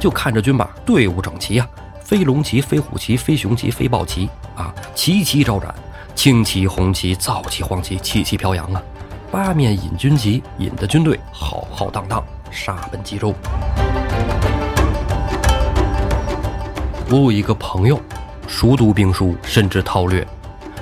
[0.00, 1.68] 就看着军马队伍整齐呀，
[2.02, 5.74] 飞龙旗、飞虎旗、飞熊旗、飞豹旗啊，旗旗招展，
[6.14, 8.82] 青旗、红旗、皂旗、黄旗，旗旗飘扬啊。
[9.30, 13.34] 八面引军旗，引的军队浩浩荡荡，杀奔冀州。
[17.10, 18.00] 我有一个朋友，
[18.48, 20.26] 熟读兵书，深知韬略。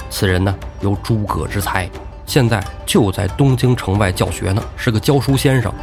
[0.09, 1.91] 此人呢，有诸葛之才，
[2.25, 5.75] 现在就在东京城外教学呢，是个教书先生。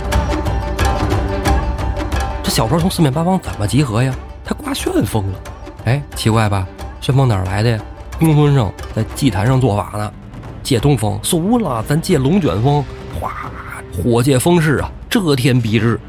[2.45, 4.13] 这小说从四面八方怎么集合呀？
[4.45, 5.39] 他刮旋风了。
[5.85, 6.67] 哎，奇怪吧？
[7.01, 7.79] 旋风哪来的呀？
[8.19, 10.13] 公孙胜在祭坛上做法呢。
[10.61, 12.85] 借东风，俗了，咱借龙卷风，
[13.19, 13.51] 哗，
[13.91, 15.99] 火借风势啊，遮天蔽日。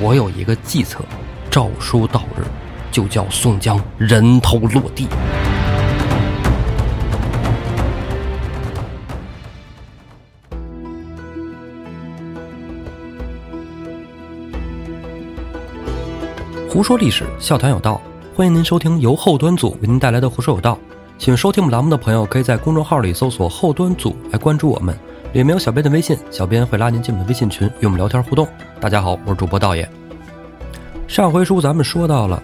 [0.00, 1.04] 我有一个计策，
[1.50, 2.44] 诏书到日，
[2.90, 5.06] 就叫宋江人头落地。
[16.74, 18.00] 胡说历史，笑谈有道，
[18.34, 20.74] 欢迎您收听由后端组为您带来的《胡说有道》。
[21.16, 24.92] 请收听我们栏目的朋友，可以在公众号里搜索“后端组”来关注我们，
[25.32, 28.44] 里面有小编的微信，小编会拉您进我们的微信群，与我们聊天互动。
[28.80, 29.88] 大家好，我是主播道爷。
[31.06, 32.42] 上回书咱们说到了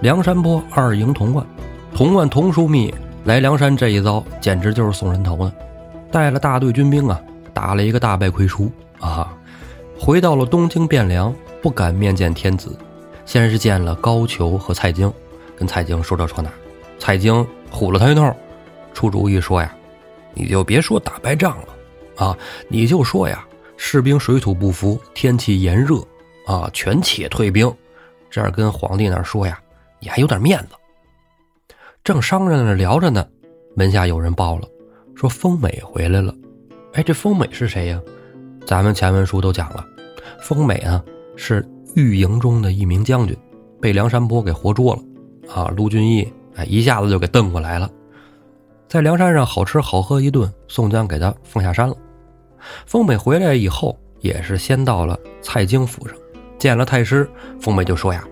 [0.00, 1.46] 梁山泊二营童贯，
[1.94, 5.52] 童贯童枢密来梁山这一遭，简直就是送人头呢。
[6.10, 7.20] 带了大队军兵啊，
[7.54, 9.32] 打了一个大败亏输啊，
[9.96, 11.32] 回到了东京汴梁，
[11.62, 12.76] 不敢面见天子，
[13.30, 15.08] 先是见了高俅和蔡京，
[15.54, 16.50] 跟蔡京说这说那，
[16.98, 17.46] 蔡京。
[17.70, 18.34] 唬了他一通，
[18.92, 19.72] 出主意说呀
[20.34, 21.68] ：“你就别说打败仗了，
[22.16, 25.94] 啊，你就说呀，士兵水土不服，天气炎热，
[26.48, 27.72] 啊，全且退兵。
[28.28, 29.60] 这样跟皇帝那说呀，
[30.00, 30.74] 你还有点面子。”
[32.02, 33.24] 正商量着聊着呢，
[33.76, 34.66] 门下有人报了，
[35.14, 36.34] 说丰美回来了。
[36.94, 38.00] 哎，这丰美是谁呀？
[38.66, 39.86] 咱们前文书都讲了，
[40.42, 41.00] 丰美啊
[41.36, 43.36] 是御营中的一名将军，
[43.80, 46.32] 被梁山泊给活捉了，啊，卢俊义。
[46.56, 47.88] 哎，一下子就给瞪过来了，
[48.88, 51.96] 在梁山上好吃好喝一顿，宋江给他放下山了。
[52.86, 56.16] 丰美回来以后，也是先到了蔡京府上，
[56.58, 57.30] 见了太师。
[57.60, 58.26] 丰美就说呀：“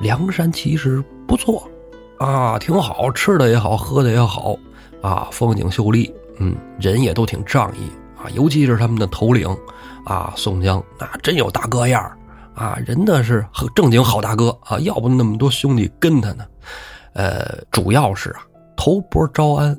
[0.00, 1.66] 梁山其实不错，
[2.18, 4.54] 啊，挺好吃的也好，喝的也好，
[5.00, 9.48] 啊，风景秀丽，嗯，人也都挺仗义啊，尤其是他们的头领，
[10.04, 12.16] 啊，宋江那真有大哥样儿
[12.54, 16.44] 啊，人那是正经好大哥啊，要不那么多兄弟跟他呢。”
[17.14, 18.40] 呃，主要是啊，
[18.76, 19.78] 头波招安，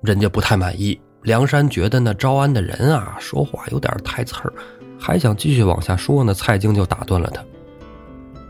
[0.00, 1.00] 人家不太满意。
[1.22, 4.52] 梁山觉得那招安的人啊，说话有点太刺儿，
[4.98, 6.34] 还想继续往下说呢。
[6.34, 7.40] 蔡京就打断了他：“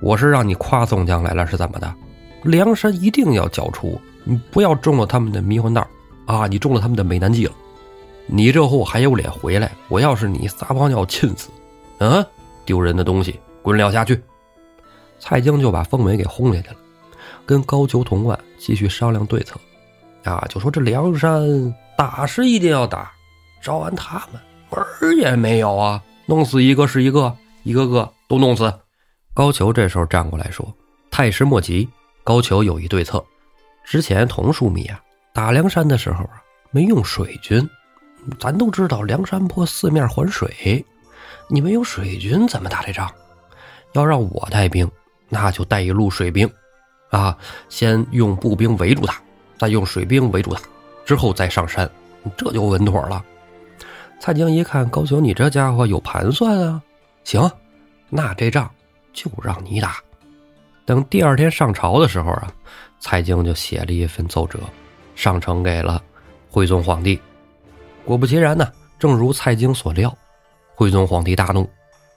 [0.00, 1.94] 我是让你夸宋江来了，是怎么的？
[2.44, 5.86] 梁山一定要剿除，你不要中了他们的迷魂道
[6.24, 6.46] 啊！
[6.46, 7.52] 你中了他们的美男计了。
[8.26, 9.70] 你这货还有脸回来？
[9.88, 11.50] 我要是你，撒泡尿亲死！
[11.98, 12.24] 嗯，
[12.64, 14.20] 丢人的东西，滚了下去！”
[15.18, 16.76] 蔡京就把凤梅给轰下去了。
[17.44, 19.58] 跟高俅、童贯继续商量对策，
[20.24, 23.10] 啊，就说这梁山打是一定要打，
[23.60, 24.40] 招安他们
[24.70, 28.72] 门儿也没有啊，弄死一个是一个，一个个都弄死。
[29.34, 30.72] 高俅这时候站过来说
[31.10, 31.88] ：“太师莫急，
[32.22, 33.22] 高俅有一对策。
[33.84, 35.00] 之前童枢密啊
[35.32, 36.40] 打梁山的时候啊
[36.70, 37.68] 没用水军，
[38.38, 40.84] 咱都知道梁山泊四面环水，
[41.48, 43.12] 你没有水军怎么打这仗？
[43.92, 44.90] 要让我带兵，
[45.28, 46.48] 那就带一路水兵。”
[47.10, 47.36] 啊，
[47.68, 49.20] 先用步兵围住他，
[49.58, 50.62] 再用水兵围住他，
[51.04, 51.90] 之后再上山，
[52.38, 53.22] 这就稳妥了。
[54.18, 56.82] 蔡京一看高俅，你这家伙有盘算啊！
[57.24, 57.50] 行，
[58.08, 58.70] 那这仗
[59.12, 59.96] 就让你打。
[60.86, 62.50] 等第二天上朝的时候啊，
[62.98, 64.58] 蔡京就写了一份奏折，
[65.14, 66.02] 上呈给了
[66.48, 67.20] 徽宗皇帝。
[68.06, 70.16] 果不其然呢，正如蔡京所料，
[70.74, 71.68] 徽宗皇帝大怒，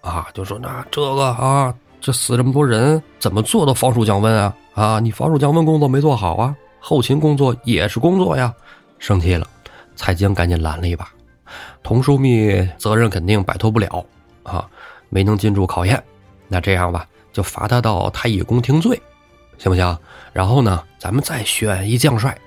[0.05, 1.73] 啊，就说那这个啊。
[2.01, 4.55] 这死这么多人，怎么做到防暑降温啊？
[4.75, 6.55] 啊，你防暑降温工作没做好啊？
[6.79, 8.53] 后勤工作也是工作呀！
[8.99, 9.47] 生气了，
[9.95, 11.09] 蔡京赶紧拦了一把。
[11.81, 14.05] 童枢密责任肯定摆脱不了
[14.43, 14.69] 啊，
[15.09, 16.03] 没能经住考验。
[16.47, 19.01] 那这样吧，就罚他到太乙宫听罪，
[19.57, 19.97] 行不行？
[20.31, 22.37] 然后呢，咱们再选一将帅，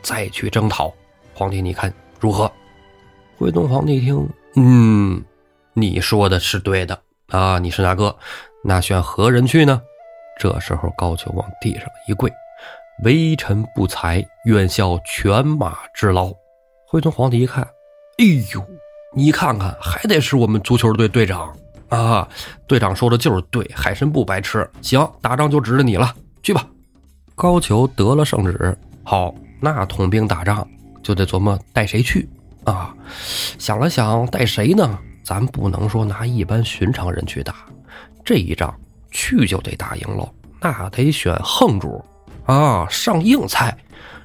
[0.00, 0.90] 再去征讨。
[1.34, 2.50] 皇帝，你看如何？
[3.36, 5.22] 徽宗皇帝一听，嗯，
[5.74, 6.98] 你说的是对的
[7.28, 8.16] 啊，你是哪个？
[8.62, 9.82] 那选何人去呢？
[10.38, 12.32] 这时候高俅往地上一跪
[13.04, 16.32] ：“微臣不才，愿效犬马之劳。”
[16.88, 17.62] 徽宗皇帝一看
[18.18, 18.24] ：“哎
[18.54, 18.64] 呦，
[19.14, 21.54] 你看看，还得是我们足球队队长
[21.88, 22.28] 啊！
[22.66, 24.68] 队长说的就是对，海参不白吃。
[24.80, 26.66] 行，打仗就指着你了，去吧。”
[27.36, 30.66] 高俅得了圣旨，好，那统兵打仗
[31.02, 32.28] 就得琢磨带谁去
[32.64, 32.94] 啊。
[33.58, 34.98] 想了想，带谁呢？
[35.24, 37.54] 咱不能说拿一般寻常人去打。
[38.24, 38.72] 这一仗
[39.10, 40.28] 去就得打赢喽，
[40.60, 42.04] 那得选横主
[42.44, 43.76] 啊，上硬菜。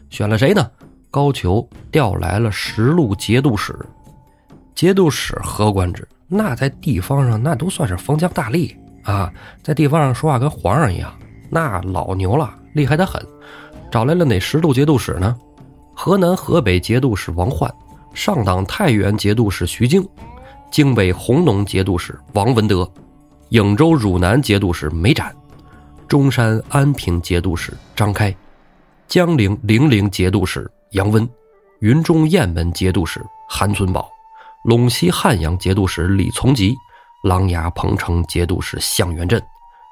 [0.09, 0.69] 选了谁呢？
[1.09, 3.73] 高俅调来了十路节度使。
[4.75, 6.07] 节度使何官职？
[6.27, 11.11] 那在地方上那都算是封疆大吏啊，在地方上说话跟皇上一样，
[11.49, 13.25] 那老牛了，厉害的很。
[13.91, 15.35] 找来了哪十路节度使呢？
[15.95, 17.69] 河南、河北节度使王焕，
[18.13, 20.07] 上党太原节度使徐经，
[20.71, 22.89] 京北弘农节度使王文德，
[23.49, 25.35] 颍州汝南节度使梅展，
[26.07, 28.35] 中山安平节度使张开，
[29.07, 31.27] 江陵零陵节度使杨温，
[31.79, 34.09] 云中雁门节度使韩存宝，
[34.65, 36.75] 陇西汉阳节度使李从吉，
[37.23, 39.41] 琅琊彭城节度使向元镇，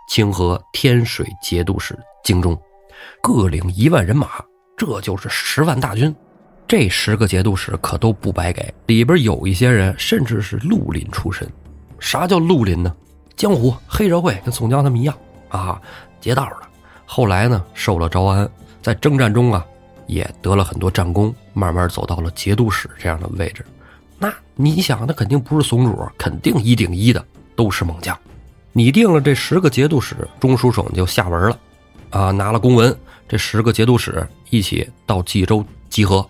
[0.07, 2.55] 清河天水节度使京中。
[3.21, 4.27] 各领一万人马，
[4.77, 6.15] 这就是十万大军。
[6.67, 11.47] 这十个节度使可都不白给，里边有一些人甚至是绿林出身。
[11.97, 12.93] 啥叫绿林呢？
[13.37, 15.17] 江湖黑社会跟宋江他们一样
[15.47, 15.81] 啊，
[16.19, 16.67] 劫道的。
[17.05, 18.49] 后来呢，受了招安，
[18.81, 19.65] 在征战中啊，
[20.07, 23.65] 也得了很多战功，慢慢走到了节度使这样的位置。
[24.19, 27.25] 那你想，那肯定不是怂主，肯定一顶一的
[27.55, 28.17] 都是猛将。
[28.73, 31.57] 拟定了这十个节度使，中书省就下文了。
[32.09, 32.93] 啊，拿了公文，
[33.25, 36.27] 这十个节度使一起到冀州集合。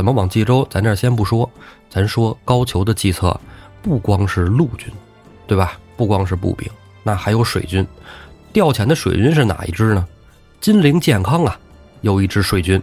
[0.00, 0.66] 怎么往冀州？
[0.70, 1.50] 咱这先不说，
[1.90, 3.38] 咱说高俅的计策，
[3.82, 4.90] 不光是陆军，
[5.46, 5.78] 对吧？
[5.94, 6.66] 不光是步兵，
[7.02, 7.86] 那还有水军。
[8.50, 10.08] 调遣的水军是哪一支呢？
[10.58, 11.60] 金陵健康啊，
[12.00, 12.82] 有一支水军。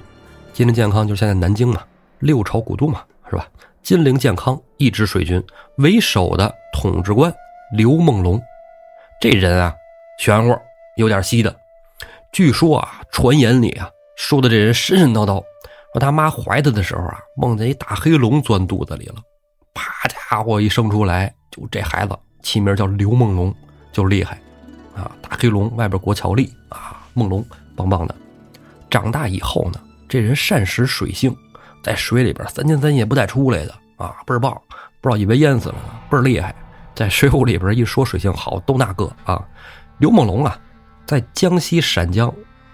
[0.53, 1.81] 金陵健康就是现在南京嘛，
[2.19, 3.47] 六朝古都嘛，是吧？
[3.81, 5.43] 金陵健康一支水军
[5.77, 7.33] 为首的统治官
[7.75, 8.39] 刘梦龙，
[9.19, 9.73] 这人啊，
[10.19, 10.55] 玄乎，
[10.97, 11.55] 有点稀的。
[12.31, 15.43] 据说啊，传言里啊说的这人神神叨叨，
[15.97, 19.15] 说他妈怀他的时候啊，梦见一大黑龙钻肚子里了，
[19.73, 23.51] 啪家伙一生出来，就这孩子起名叫刘梦龙，
[23.91, 24.39] 就厉害
[24.95, 25.11] 啊！
[25.23, 27.43] 大黑龙外边裹巧力啊，梦龙
[27.75, 28.13] 棒棒的。
[28.91, 31.35] 长大以后呢，这人善食水性，
[31.83, 34.53] 在水里边三天三夜不带出来的啊，倍儿棒，
[35.01, 36.53] 不知道以为淹死了呢，倍儿厉害。
[36.93, 39.43] 在水浒里边一说水性好，都那个啊，
[39.97, 40.59] 刘梦龙啊。
[41.07, 42.31] 在江西陕江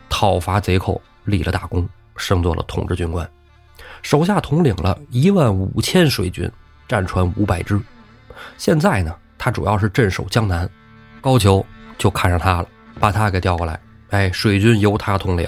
[0.09, 3.29] 讨伐贼寇，立了大功，升做了统治军官，
[4.01, 6.49] 手下统领了一万五千水军，
[6.87, 7.79] 战船五百只。
[8.57, 10.69] 现在呢，他主要是镇守江南，
[11.21, 11.63] 高俅
[11.97, 12.67] 就看上他了，
[12.99, 13.79] 把他给调过来。
[14.09, 15.47] 哎，水军由他统领。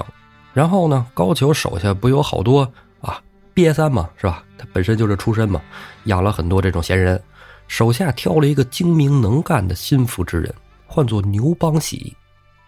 [0.54, 2.62] 然后呢，高俅手下不有好多
[3.02, 3.22] 啊
[3.54, 4.44] 瘪三嘛，是吧？
[4.58, 5.62] 他本身就是出身嘛，
[6.06, 7.22] 养了很多这种闲人，
[7.68, 10.54] 手下挑了一个精明能干的心腹之人，
[10.88, 12.16] 唤作牛邦喜。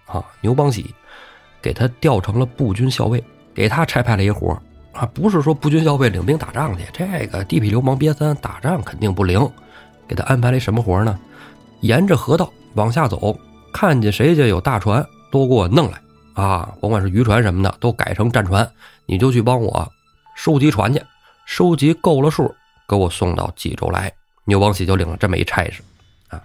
[0.06, 0.94] 啊，牛邦喜
[1.62, 3.24] 给他调成了步军校尉，
[3.58, 4.56] 给他差派了一活
[4.94, 9.52] 啊，不是说不军校尉领兵打仗去，这个地痞流氓瘪三打仗肯定不灵，
[10.08, 11.20] 给他安排了一什么活呢？
[11.82, 13.36] 沿着河道往下走，
[13.74, 16.00] 看见谁家有大船，都给我弄来
[16.36, 18.70] 啊，甭管是渔船什么的，都改成战船，
[19.08, 19.92] 你就去帮我
[20.36, 21.02] 收集船去，
[21.48, 22.54] 收集够了数，
[22.88, 24.14] 给我送到冀州来。
[24.46, 25.82] 牛王喜就领了这么一差事
[26.30, 26.40] 啊。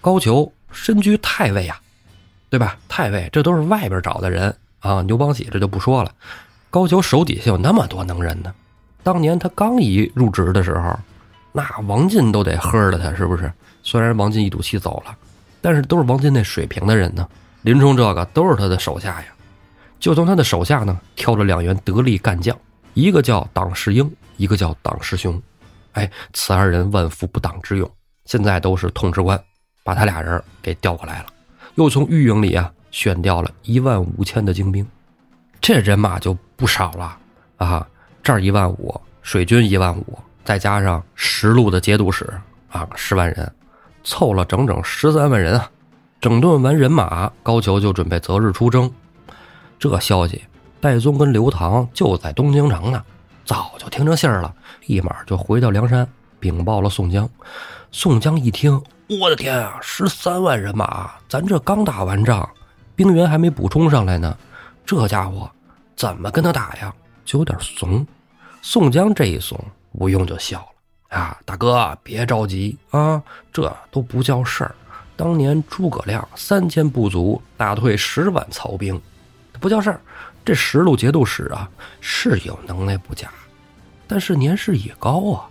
[0.00, 1.80] 高俅身居太尉啊。
[2.48, 2.78] 对吧？
[2.88, 5.02] 太尉这都是外边找的人啊。
[5.02, 6.12] 牛邦喜这就不说了。
[6.70, 8.54] 高俅手底下有那么多能人呢。
[9.02, 10.98] 当年他刚一入职的时候，
[11.52, 13.50] 那王进都得喝了他，是不是？
[13.82, 15.16] 虽然王进一赌气走了，
[15.60, 17.26] 但是都是王进那水平的人呢。
[17.62, 19.26] 林冲这个都是他的手下呀。
[19.98, 22.56] 就从他的手下呢挑了两员得力干将，
[22.94, 25.40] 一个叫党世英，一个叫党世雄。
[25.92, 27.90] 哎，此二人万夫不挡之勇，
[28.26, 29.40] 现在都是统治官，
[29.82, 31.26] 把他俩人给调过来了。
[31.76, 34.84] 又从御营里啊选调了一万五千的精兵，
[35.60, 37.14] 这人马就不少了
[37.58, 37.86] 啊！
[38.22, 42.26] 这儿一万五，水军一万五，再加上十路的节度使
[42.70, 43.52] 啊，十万人，
[44.02, 45.70] 凑了整整十三万人啊！
[46.22, 48.90] 整顿完人马，高俅就准备择日出征。
[49.78, 50.42] 这消息，
[50.80, 53.04] 戴宗跟刘唐就在东京城呢，
[53.44, 54.54] 早就听着信儿了，
[54.86, 56.08] 立马就回到梁山
[56.40, 57.28] 禀报了宋江。
[57.92, 58.82] 宋江一听。
[59.20, 59.78] 我的天啊！
[59.82, 62.48] 十三万人马，咱这刚打完仗，
[62.96, 64.36] 兵员还没补充上来呢，
[64.84, 65.48] 这家伙
[65.94, 66.92] 怎么跟他打呀？
[67.26, 68.04] 就有点怂。
[68.62, 69.62] 宋江这一怂，
[69.92, 73.22] 吴用就笑了啊，大哥别着急啊，
[73.52, 74.74] 这都不叫事儿。
[75.14, 79.00] 当年诸葛亮三千不足，打退十万曹兵，
[79.60, 80.00] 不叫事儿。
[80.44, 81.68] 这十路节度使啊，
[82.00, 83.30] 是有能耐不假，
[84.06, 85.46] 但是年事已高啊，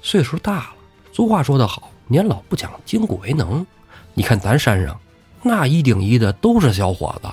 [0.00, 0.70] 岁数大了。
[1.12, 1.90] 俗话说得好。
[2.06, 3.66] 年老不讲筋骨为能，
[4.14, 4.98] 你看咱山上
[5.42, 7.28] 那一顶一的都是小伙子，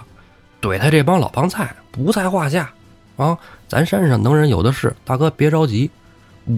[0.62, 2.71] 怼他这帮老帮菜不在话下
[3.17, 3.38] 啊！
[3.67, 5.89] 咱山上能人有的是，大哥别着急，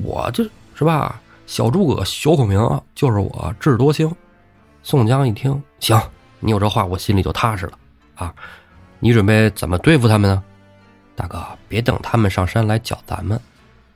[0.03, 0.43] 我就
[0.75, 2.59] 是吧，小诸葛小孔明
[2.93, 4.13] 就是我智多星。
[4.83, 6.01] 宋江一听，行，
[6.39, 7.77] 你有这话，我心里就踏实了
[8.15, 8.33] 啊。
[8.99, 10.43] 你准备怎么对付他们呢？
[11.15, 13.39] 大哥，别等他们上山来搅咱们，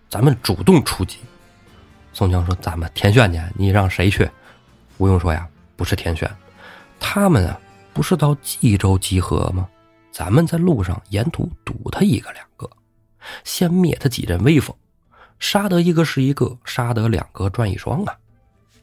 [0.10, 1.18] 咱们主动出击。
[2.14, 4.30] 宋江说：“咱们天选去，你让谁去？”
[4.98, 6.30] 吴用说：“呀，不是天选，
[7.04, 7.60] 他们啊，
[7.94, 9.68] 不是到冀州集合吗？
[10.12, 12.70] 咱们在路上沿途堵他一个两个，
[13.44, 14.74] 先灭他几阵威风，
[15.40, 18.16] 杀得一个是一个，杀得两个赚一双啊！”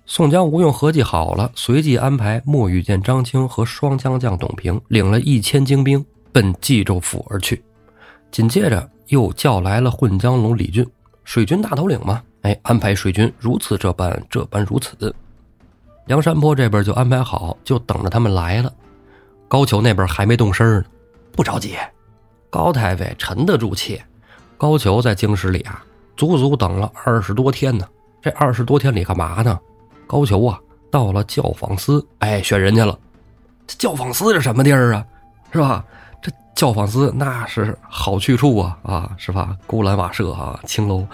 [0.04, 7.62] 宋江、吴用合计好了，随即安排莫羽见张青和双枪将董平领了一千精兵奔冀州府而去，
[8.30, 10.86] 紧接着又叫来了混江龙李俊，
[11.24, 12.22] 水军大头领嘛。
[12.42, 15.14] 哎，安排水军如此这般，这般如此。
[16.08, 18.72] 梁山泊这边就安排好，就等着他们来了。
[19.46, 20.84] 高俅那边还没动身呢，
[21.32, 21.76] 不着急。
[22.48, 24.00] 高太尉沉得住气。
[24.56, 25.84] 高俅在京师里啊，
[26.16, 27.86] 足足等了二十多天呢。
[28.22, 29.60] 这二十多天里干嘛呢？
[30.06, 30.58] 高俅啊，
[30.90, 32.98] 到了教坊司，哎，选人去了。
[33.66, 35.04] 这教坊司是什么地儿啊？
[35.52, 35.84] 是吧？
[36.22, 39.54] 这教坊司那是好去处啊啊，是吧？
[39.66, 41.06] 勾栏瓦舍啊，青楼。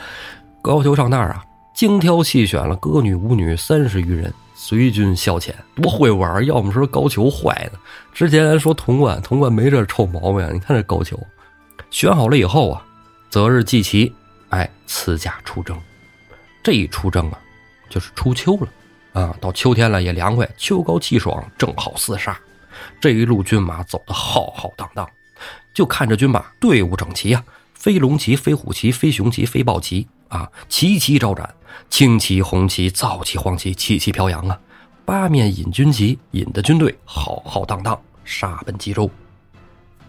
[0.63, 7.79] 高俅上那儿啊，精挑细选了歌女舞女三十余人，随军消遣，多会玩要么说高俅坏呢。
[8.13, 10.49] 之前说童贯，童贯没这臭毛病。
[10.55, 11.19] 你看这高俅，
[11.91, 12.87] 选好了以后啊，
[13.29, 14.15] 择日祭旗，
[14.51, 15.77] 哎，赐驾出征。
[16.63, 17.39] 这一出征啊，
[17.91, 18.69] 就是初秋了，
[19.21, 22.39] 啊，到秋天了也凉快，秋高气爽，正好厮杀。
[23.01, 25.09] 这一路军马走得浩浩荡荡，
[25.75, 27.45] 就看着军马队伍整齐啊，
[27.75, 30.07] 飞龙旗、飞虎旗、飞熊旗、飞豹旗。
[30.35, 31.49] 啊，旗旗招展，
[31.89, 34.59] 青旗、红旗、皂旗、黄旗，旗旗飘扬啊！
[35.05, 39.09] 八面引军旗，引的军队浩浩荡荡，杀奔冀州。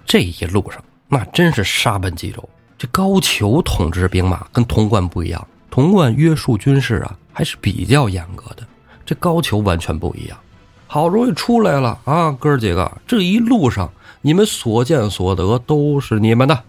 [0.03, 2.49] 这一路上，那真是杀奔冀州。
[2.75, 8.65] 这高俅统治兵马跟潼关不一样，潼关约束军事啊，还是比较严格的。
[9.05, 10.35] 这高俅完全不一样，
[10.87, 13.91] 好容易出来了啊，哥儿几个，这一路上
[14.21, 16.63] 你们所见所得都是你们的。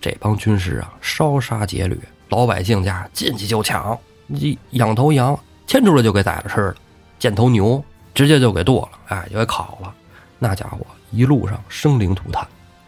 [0.00, 1.98] 这帮军士啊，烧杀劫掠。
[2.30, 6.74] 老百姓家进去就抢，你养头羊牵出来就给宰了吃了，
[7.18, 7.82] 见头牛
[8.14, 9.92] 直接就给剁了，哎，就给烤了。
[10.38, 10.78] 那家伙
[11.10, 12.46] 一路上生灵涂炭，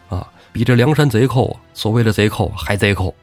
[0.09, 3.13] 啊，比这梁山贼寇，所谓的贼寇还贼寇，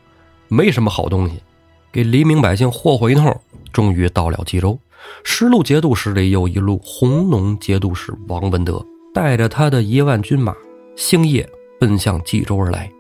[0.48, 1.42] 没什么好东西，
[1.90, 3.34] 给黎民百姓霍霍一通，
[3.72, 4.78] 终于到了冀州。
[5.24, 8.84] 十路节度使里有一路红龙节度使王文德，
[9.14, 10.54] 带着他的一万军马，
[10.94, 11.48] 星夜
[11.80, 12.90] 奔向冀州而来。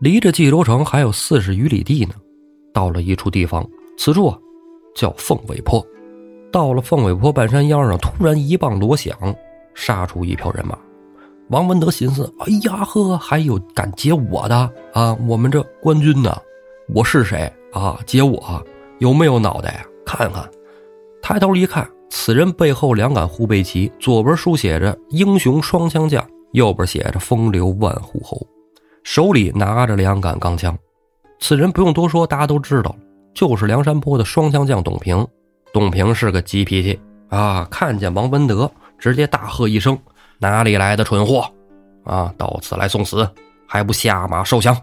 [0.00, 2.14] 离着冀州城还有四十余里地呢。
[2.72, 4.38] 到了一处地方，此处啊
[4.94, 5.84] 叫凤尾坡。
[6.50, 9.16] 到了凤尾坡半山腰上，突然一棒锣响，
[9.74, 10.78] 杀出一票人马。
[11.50, 15.16] 王文德寻思：“哎呀呵，还有敢劫我的啊？
[15.26, 16.36] 我们这官军呢？
[16.94, 17.98] 我是谁啊？
[18.06, 18.62] 劫我
[18.98, 19.84] 有没有脑袋呀？
[20.04, 20.48] 看看。”
[21.22, 28.46] 抬头一看，此人背后两杆护背旗，左边书写着“英雄双枪将”，右边写着“风流万户侯”，
[29.02, 30.76] 手里拿着两杆钢枪。
[31.40, 32.94] 此人不用多说，大家都知道，
[33.32, 35.26] 就是梁山泊的双枪将董平。
[35.72, 39.96] 董平是个急脾气啊，看见王文德，直接大喝一声
[40.38, 41.48] ：“哪里来的蠢货！
[42.04, 43.28] 啊，到此来送死，
[43.66, 44.76] 还不下马受降！”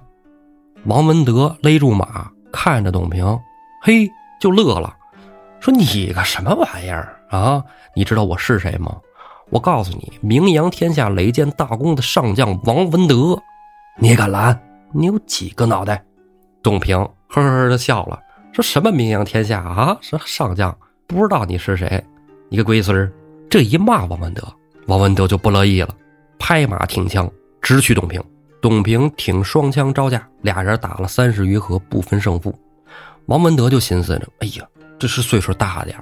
[0.86, 3.26] 王文德勒住马，看着董平，
[3.82, 4.08] 嘿，
[4.40, 4.96] 就乐了，
[5.60, 7.64] 说：“你个什么玩意儿啊？
[7.96, 8.96] 你知道我是谁吗？
[9.50, 13.38] 我告诉你，名扬天下、累建大功的上将王文德，
[14.00, 14.60] 你敢拦？
[14.94, 16.04] 你有几个脑袋？”
[16.66, 18.20] 董平呵呵的笑了，
[18.52, 19.96] 说什么名扬天下啊？
[20.02, 22.04] 是上将，不知道你是谁？
[22.50, 23.14] 你个龟孙！
[23.48, 24.42] 这一骂王文德，
[24.88, 25.90] 王文德就不乐意了，
[26.40, 27.30] 拍马挺枪
[27.62, 28.20] 直取董平。
[28.64, 32.52] 董平挺双枪招架，俩人打了三十余合，不分胜负。
[33.28, 34.66] 王文德就寻思着：哎呀，
[34.98, 35.96] 这是岁数大点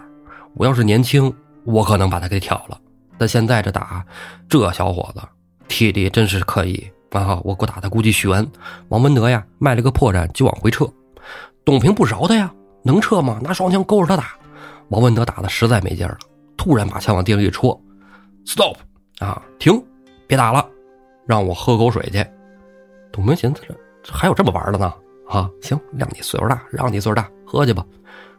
[0.54, 1.30] 我要是年轻，
[1.66, 2.80] 我可能把他给挑了。
[3.18, 4.02] 但现在这打，
[4.48, 5.22] 这小伙子
[5.68, 6.90] 体力真是可以。
[7.22, 7.40] 啊！
[7.44, 8.46] 我我打他估计悬。
[8.90, 10.88] 王文德呀，卖了个破绽就往回撤。
[11.66, 12.54] 董平不饶他呀，
[12.84, 13.40] 能撤吗？
[13.42, 14.32] 拿双枪勾着他打。
[14.90, 16.18] 王文德打的实在没劲了，
[16.58, 17.80] 突然把枪往地上一戳
[18.46, 18.76] ，stop！
[19.20, 19.82] 啊，停，
[20.28, 20.66] 别打了，
[21.26, 22.26] 让我喝口水去。
[23.12, 23.76] 董平寻思着，
[24.12, 24.94] 还有这么玩的呢？
[25.30, 27.86] 啊，行，让你岁数大，让你岁数大，喝去吧。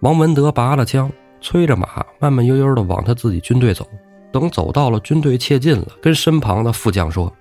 [0.01, 3.89] 王文德拔了枪，催着马，慢慢悠悠的往他自己军队走。
[4.31, 7.33] 等走到了军队切近了，跟身旁的副将说：“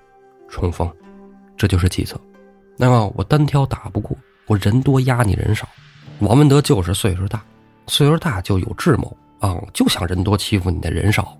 [0.47, 0.89] 冲锋。”
[1.57, 2.19] 这就是计策，
[2.77, 4.17] 那么我单挑打不过，
[4.47, 5.67] 我人多压你人少。
[6.19, 7.43] 王文德就是岁数大，
[7.87, 11.37] 岁数大就有智谋啊，就想人多欺负你的人少。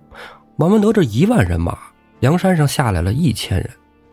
[0.56, 1.76] 王文德这一万人马，
[2.20, 3.70] 梁山上下来了一千人，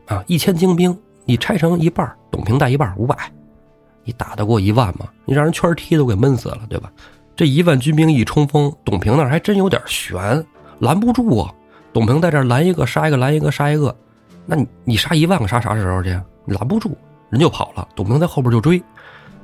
[0.07, 3.15] 啊，一千精兵，你拆成一半，董平带一半，五百，
[4.03, 5.07] 你打得过一万吗？
[5.25, 6.91] 你让人圈踢都给闷死了，对吧？
[7.35, 10.45] 这一万军兵一冲锋，董平那还真有点悬，
[10.79, 11.53] 拦不住啊。
[11.93, 13.95] 董平在这拦一个杀一个，拦一个杀一个，
[14.45, 16.19] 那你你杀一万个杀啥时候去？
[16.45, 16.97] 你拦不住，
[17.29, 17.87] 人就跑了。
[17.95, 18.81] 董平在后边就追，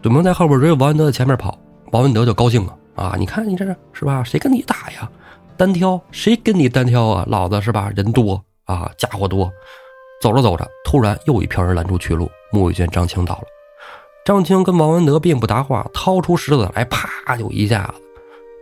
[0.02, 1.58] 董平在后边追，王文德在前面跑，
[1.92, 3.16] 王文德就高兴了啊！
[3.18, 4.24] 你看你这是是吧？
[4.24, 5.10] 谁跟你打呀？
[5.56, 6.02] 单挑？
[6.12, 7.24] 谁跟你单挑啊？
[7.28, 7.92] 老子是吧？
[7.96, 9.52] 人多啊，家伙多。
[10.20, 13.44] 走着走着，突然又一票人拦住去路，穆玉娟、张青到了。
[14.26, 18.02] 张青跟王文德并不搭话，掏出石子来，啪就一下子。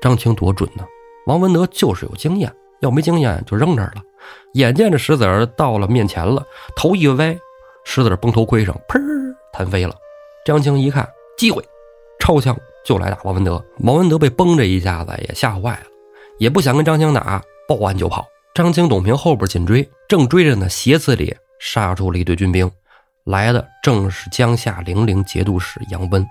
[0.01, 0.83] 张青多准呢，
[1.27, 4.01] 王文德就是有经验，要没经验就扔这儿了。
[4.55, 6.41] 眼见着石子儿到了面前了，
[6.77, 7.37] 头一歪，
[7.83, 8.99] 石子儿崩头盔上，砰，
[9.51, 9.93] 弹飞了。
[10.45, 11.05] 张青一看
[11.37, 11.61] 机会，
[12.19, 13.61] 抄枪就来打王文德。
[13.79, 15.85] 王文德被崩这一下子也吓坏了，
[16.39, 18.25] 也不想跟张青打，报完就跑。
[18.53, 22.71] 张青、董平后边紧追，正追着呢，斜刺里杀出了一队军兵，
[23.25, 26.25] 来的正是江夏零陵节度使杨温。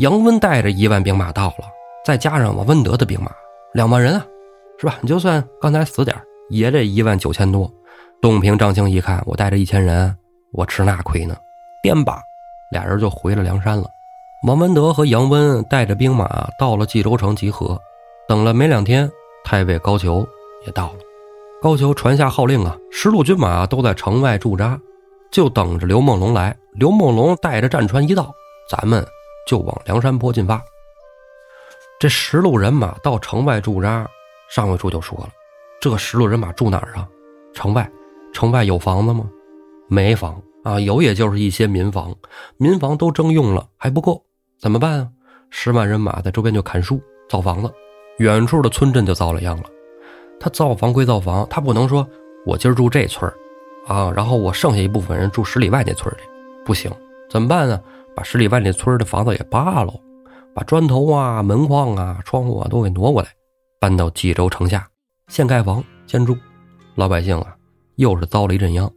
[0.00, 1.64] 杨温带着一万兵马到了。
[2.04, 3.32] 再加上王文德的兵马，
[3.72, 4.26] 两万人啊，
[4.78, 4.98] 是吧？
[5.00, 6.14] 你就算刚才死点
[6.50, 7.70] 也这一万九千多。
[8.20, 10.16] 东平、张青一看，我带着一千人，
[10.52, 11.36] 我吃那亏呢。
[11.82, 12.20] 颠吧，
[12.72, 13.86] 俩人就回了梁山了。
[14.46, 17.78] 王文德和杨温带着兵马到了冀州城集合，
[18.28, 19.10] 等了没两天，
[19.44, 20.26] 太尉高俅
[20.66, 20.98] 也到了。
[21.60, 24.78] 高俅传下号令啊，十路军马都在城外驻扎，
[25.30, 26.56] 就等着刘梦龙来。
[26.74, 28.32] 刘梦龙带着战船一到，
[28.70, 29.04] 咱们
[29.48, 30.62] 就往梁山坡进发。
[31.98, 34.08] 这十路人马到城外驻扎，
[34.48, 35.28] 上回书就说了，
[35.80, 37.08] 这十路人马住哪儿啊？
[37.54, 37.88] 城外，
[38.32, 39.28] 城外有房子吗？
[39.88, 42.12] 没房啊，有也就是一些民房，
[42.56, 44.20] 民房都征用了还不够，
[44.58, 45.08] 怎么办啊？
[45.50, 47.72] 十万人马在周边就砍树造房子，
[48.18, 49.64] 远处的村镇就遭了殃了。
[50.40, 52.06] 他造房归造房，他不能说
[52.44, 53.32] 我今儿住这村
[53.86, 56.20] 啊，然后我剩下一部分人住十里外那村里，
[56.64, 56.90] 不行，
[57.30, 57.80] 怎么办呢？
[58.16, 59.94] 把十里外那村的房子也扒喽。
[60.52, 63.28] 把砖头啊、门框啊、窗户啊都给挪过来，
[63.80, 64.88] 搬到冀州城下，
[65.28, 66.36] 现盖房现住。
[66.94, 67.54] 老百姓啊，
[67.96, 68.90] 又是遭了一阵殃。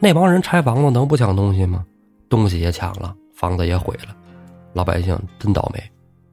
[0.00, 1.84] 那帮人拆房子能不抢东西吗？
[2.28, 4.16] 东西也抢了，房子也毁了。
[4.72, 5.82] 老百姓真倒霉，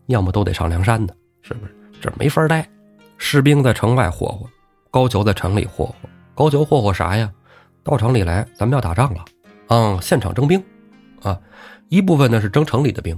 [0.07, 1.75] 要么都得上梁山的，是不是？
[2.01, 2.67] 这没法待。
[3.17, 4.49] 士兵在城外霍霍，
[4.89, 5.95] 高俅在城里霍霍。
[6.35, 7.31] 高俅霍霍啥呀？
[7.83, 9.23] 到城里来，咱们要打仗了，
[9.67, 10.61] 嗯，现场征兵，
[11.21, 11.39] 啊，
[11.89, 13.17] 一部分呢是征城里的兵。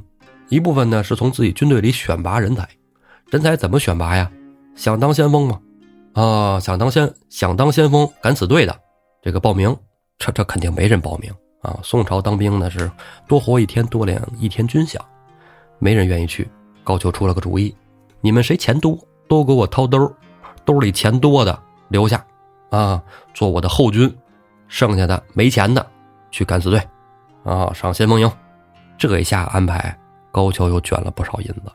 [0.49, 2.67] 一部分呢是从自己军队里选拔人才，
[3.31, 4.29] 人才怎么选拔呀？
[4.75, 5.59] 想当先锋吗？
[6.15, 8.73] 啊，想当先想当先锋敢死队的，
[9.21, 9.75] 这个报名，
[10.17, 11.29] 这这肯定没人报名
[11.61, 11.77] 啊！
[11.83, 12.89] 宋朝当兵呢是
[13.27, 14.97] 多活一天多领一天军饷，
[15.77, 16.49] 没人愿意去。
[16.85, 17.75] 高俅出了个主意，
[18.21, 18.97] 你们谁钱多，
[19.27, 20.09] 都给我掏兜，
[20.63, 22.25] 兜里钱多的留下，
[22.69, 24.09] 啊，做我的后军，
[24.67, 25.85] 剩下的没钱的
[26.31, 26.81] 去敢死队，
[27.43, 28.31] 啊，上先锋营。
[28.97, 29.95] 这一下安排。
[30.31, 31.71] 高俅又卷了不少银子，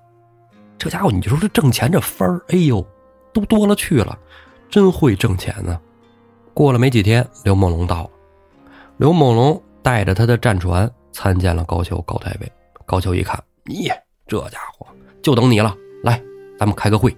[0.77, 2.87] 这家伙，你就说这挣钱这分儿，哎呦，
[3.33, 4.19] 都多了去了，
[4.69, 5.81] 真会挣钱呢。
[6.53, 8.11] 过了没几天，刘梦龙到了，
[8.97, 12.53] 刘梦龙带着他的战船参见了高俅高太尉。
[12.85, 13.89] 高俅一看，咦，
[14.27, 14.87] 这家伙
[15.23, 16.21] 就等你了，来，
[16.59, 17.17] 咱们开个会。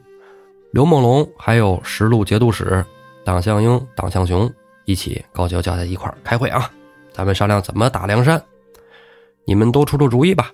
[0.72, 2.84] 刘梦龙还有十路节度使
[3.24, 4.50] 党项英、党项雄
[4.84, 6.70] 一起，高俅叫他一块开会啊，
[7.12, 8.42] 咱们商量怎么打梁山，
[9.46, 10.50] 你们都出出主意吧。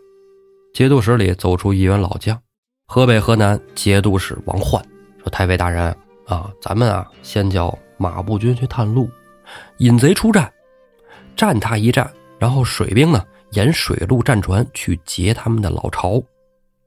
[0.73, 2.40] 节度使里走出一员老将，
[2.87, 4.85] 河北河南节度使王焕
[5.18, 5.94] 说：“太尉大人
[6.26, 9.11] 啊，咱们啊先叫马步军去探路，
[9.78, 10.50] 引贼出战，
[11.37, 16.22] 战他一战，然后水兵呢沿水路战船去劫他们的老巢，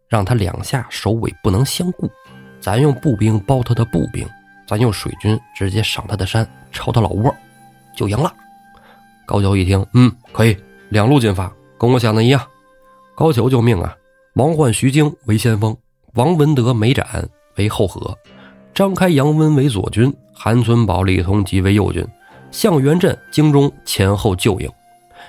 [0.08, 2.10] 让他两下首尾不能相顾。
[2.60, 4.28] 咱用步兵包他的步兵，
[4.68, 7.36] 咱用水军直接上他的山，抄他老窝，
[7.96, 8.34] 就赢了。”
[9.26, 10.58] 高俅一听，嗯，可以，
[10.90, 12.46] 两路进发，跟我想的一样。
[13.16, 13.96] 高俅就命啊，
[14.36, 15.76] 王焕、徐经为先锋，
[16.14, 18.18] 王文德、梅展为后合，
[18.74, 22.06] 张开、杨温为左军，韩存宝、李通吉为右军，
[22.52, 24.70] 向元镇、京中前后救应。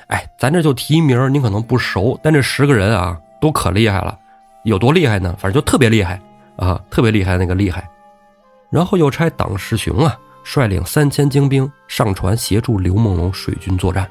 [0.09, 4.19] 哎，咱这就提名，您可能不熟，但这十个人啊，都可厉害了。
[4.65, 5.35] 有多厉害呢？
[5.39, 6.21] 反正就特别厉害
[6.57, 7.89] 啊，特别厉害那个厉害。
[8.71, 14.09] 然后又差党世雄啊，率领三千精兵上船协助刘梦龙水军作战。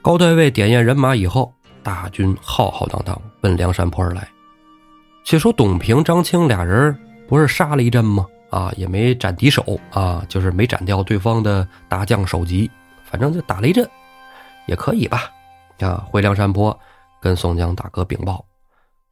[0.00, 1.52] 高太尉点验人马以后。
[1.84, 4.28] 大军浩浩荡荡奔梁山坡而来。
[5.24, 6.96] 且说董平、张青俩人
[7.28, 8.26] 不是杀了一阵吗？
[8.50, 12.70] 啊，也没斩敌手啊，就是没斩掉对方的大将首级，
[13.02, 13.88] 反正就打了一阵，
[14.66, 15.30] 也可以吧。
[15.80, 16.78] 啊，回梁山坡
[17.20, 18.44] 跟宋江大哥禀报。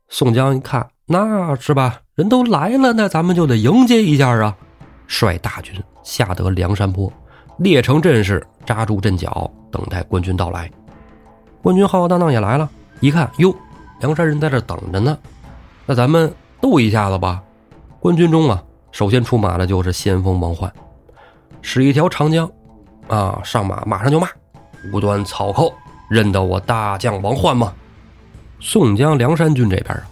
[0.08, 4.54] 宋江一看，那是吧，人都来了，那咱们就得迎接一下啊！
[5.06, 7.10] 率大军下得梁山坡，
[7.56, 10.70] 列成阵势，扎住阵脚，等待官军到来。
[11.62, 12.68] 官军浩浩荡荡也来了，
[13.00, 13.54] 一看哟，
[14.00, 15.16] 梁山人在这等着呢，
[15.86, 17.42] 那咱们斗一下子吧。
[17.98, 18.62] 官军中啊，
[18.92, 20.72] 首先出马的就是先锋王焕。
[21.62, 22.50] 是一条长江，
[23.08, 24.28] 啊，上马马上就骂，
[24.92, 25.72] 无端草寇，
[26.08, 27.72] 认得我大将王焕吗？
[28.60, 30.02] 宋江梁山军这边啊，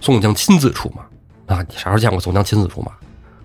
[0.00, 1.64] 宋江亲自出马啊！
[1.68, 2.92] 你啥时候见过宋江亲自出马？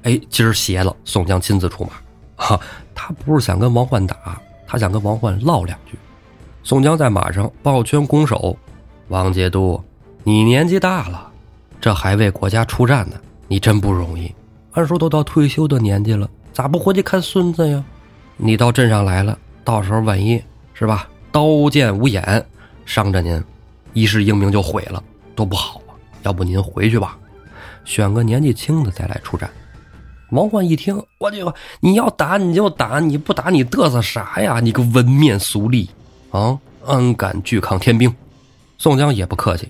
[0.04, 1.92] 哎，今儿邪了，宋江亲自出马，
[2.36, 2.60] 哈，
[2.96, 5.98] 他不是想跟王焕打，他想跟王焕唠两句。
[6.64, 8.58] 宋江在马上抱拳拱手
[9.10, 9.84] ：“王节度，
[10.24, 11.31] 你年纪大了，
[11.82, 14.34] 这还为国家出战呢，你真不容易。
[14.74, 17.84] 按说都到退休的年纪了，咋不回去看孙子呀？
[18.38, 20.42] 你到镇上来了，到时候万一
[20.74, 22.46] 是吧，刀剑无眼，
[22.86, 23.44] 伤着您。”
[23.94, 25.04] 一世英名就毁了，
[25.36, 25.92] 多不好啊！
[26.24, 27.18] 要不您回去吧，
[27.84, 29.50] 选个年纪轻的再来出战。
[30.30, 34.62] 王焕一听，我就你要打你就打，你不打你嘚瑟啥呀？
[34.62, 35.90] 你个文面俗吏
[36.30, 36.58] 啊！
[36.86, 38.16] 安敢拒抗天兵？
[38.78, 39.70] 宋江也不客气，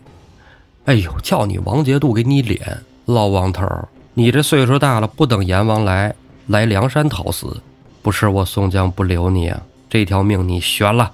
[0.85, 2.59] 哎呦，叫你王节度给你脸，
[3.05, 3.67] 老王头，
[4.15, 6.13] 你这岁数大了，不等阎王来，
[6.47, 7.61] 来梁山讨死，
[8.01, 11.11] 不是我宋江不留你啊，这条命你悬了。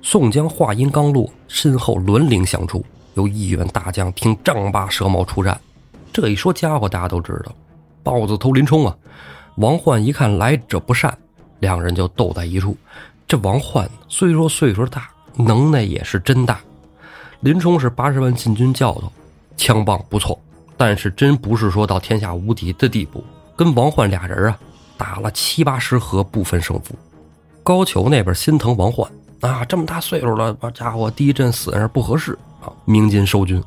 [0.00, 2.82] 宋江话音刚落，身后轮铃响处，
[3.14, 5.60] 有一员大将挺丈八蛇矛出战。
[6.10, 7.52] 这一说家伙，大家都知道，
[8.02, 8.96] 豹子头林冲啊！
[9.56, 11.16] 王焕一看来者不善，
[11.58, 12.74] 两人就斗在一处。
[13.28, 16.58] 这王焕虽说岁数大，能耐也是真大。
[17.40, 19.10] 林冲是八十万禁军教头，
[19.56, 20.38] 枪棒不错，
[20.76, 23.24] 但是真不是说到天下无敌的地步。
[23.56, 24.58] 跟王焕俩人啊，
[24.98, 26.94] 打了七八十合，不分胜负。
[27.62, 29.10] 高俅那边心疼王焕。
[29.40, 32.70] 啊，这么大岁数了，把家伙第一阵死那不合适啊！
[32.84, 33.62] 鸣金收军。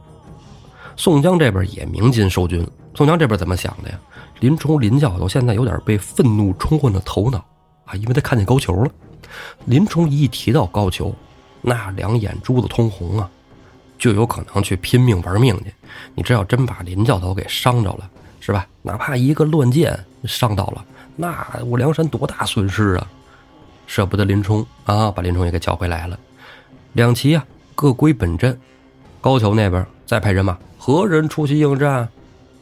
[0.95, 2.67] 宋江这边也鸣金收军。
[2.93, 3.99] 宋江这边怎么想的呀？
[4.39, 7.39] 林冲林教头现在有点被愤怒冲昏了头脑
[7.85, 8.91] 啊，因为他看见高俅了。
[9.65, 11.11] 林冲一提到高俅，
[11.59, 13.27] 那两眼珠子通红啊，
[13.97, 15.73] 就有可能去拼命玩命去。
[16.15, 18.67] 你这要真把林教头给伤着了，是吧？
[18.81, 23.07] 哪怕一个乱箭伤到了，那我梁山多大损失啊！
[23.87, 26.17] 舍不得林冲啊，把林冲也给叫回来了。
[26.93, 28.57] 两旗啊，各归本阵。
[29.21, 32.09] 高俅那边再派人马，何人出去应战，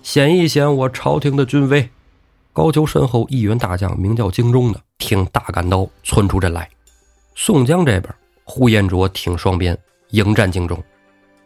[0.04, 1.90] 显一显我朝廷的军威。
[2.54, 6.70] 高俅身后一员大将，名叫荆中的，挺大杆刀窜出阵来。
[7.34, 8.14] 宋江这边，
[8.44, 9.78] 呼延灼挺双鞭
[10.10, 10.78] 迎战荆中。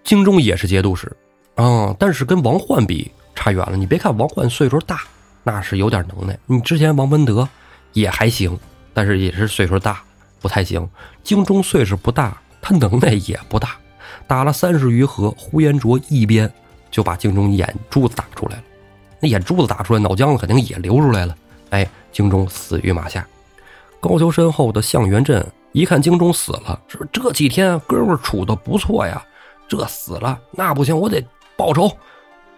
[0.06, 1.12] 荆中也是节度使
[1.56, 3.76] 啊，但是跟王焕比差远了。
[3.76, 5.02] 你别看王焕岁数大，
[5.44, 6.40] 那是有点能耐。
[6.46, 7.46] 你之前王文德
[7.92, 8.58] 也还行。
[8.98, 10.02] 但是也是岁数大，
[10.40, 10.90] 不太行。
[11.22, 13.76] 京中岁数不大，他能耐也不大。
[14.26, 16.50] 打了三十余合，呼延灼一鞭
[16.90, 18.64] 就把京中眼珠子打出来了。
[19.20, 21.36] 那眼珠子打出来，脑浆子肯定也流出来了。
[21.72, 23.28] 哎，京中死于马下。
[24.00, 29.22] 高俅身后的向元镇一看京中死了，说这几天哥们处的不错呀，
[29.68, 31.24] 这死了那不行，我得
[31.58, 31.92] 报仇。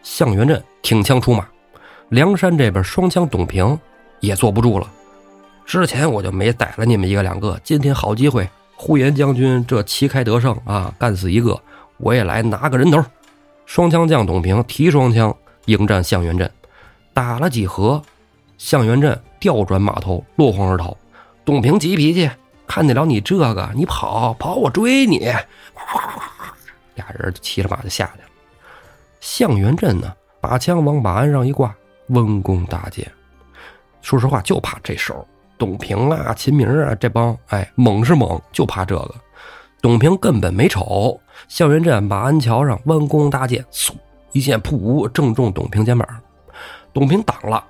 [0.03, 1.45] 向元镇挺枪出马，
[2.09, 3.77] 梁山这边双枪董平
[4.19, 4.89] 也坐不住了。
[5.65, 11.59] 之前我就没逮了你们一个两个，今天好机会，呼延将军这旗开得胜啊，干死一个，
[11.97, 13.03] 我也来拿个人头。
[13.65, 16.49] 双枪将董平提双枪迎战向元镇，
[17.13, 18.01] 打了几合，
[18.57, 20.95] 向元镇调转马头落荒而逃。
[21.43, 22.29] 董平急脾气，
[22.65, 25.29] 看得了你这个，你跑跑，我追你。
[26.97, 28.27] 俩人就骑着马就下去了。
[29.21, 31.73] 向元镇呢，把枪往马鞍上一挂，
[32.07, 33.09] 温弓搭箭。
[34.01, 35.25] 说实话，就怕这手。
[35.57, 39.15] 董平啊，秦明啊，这帮哎猛是猛，就怕这个。
[39.81, 43.91] 董平根本没瞅，向元镇马鞍桥上弯弓搭箭，嗖
[44.33, 46.07] 一箭噗，正中董平肩膀。
[46.93, 47.63] 董平挡了，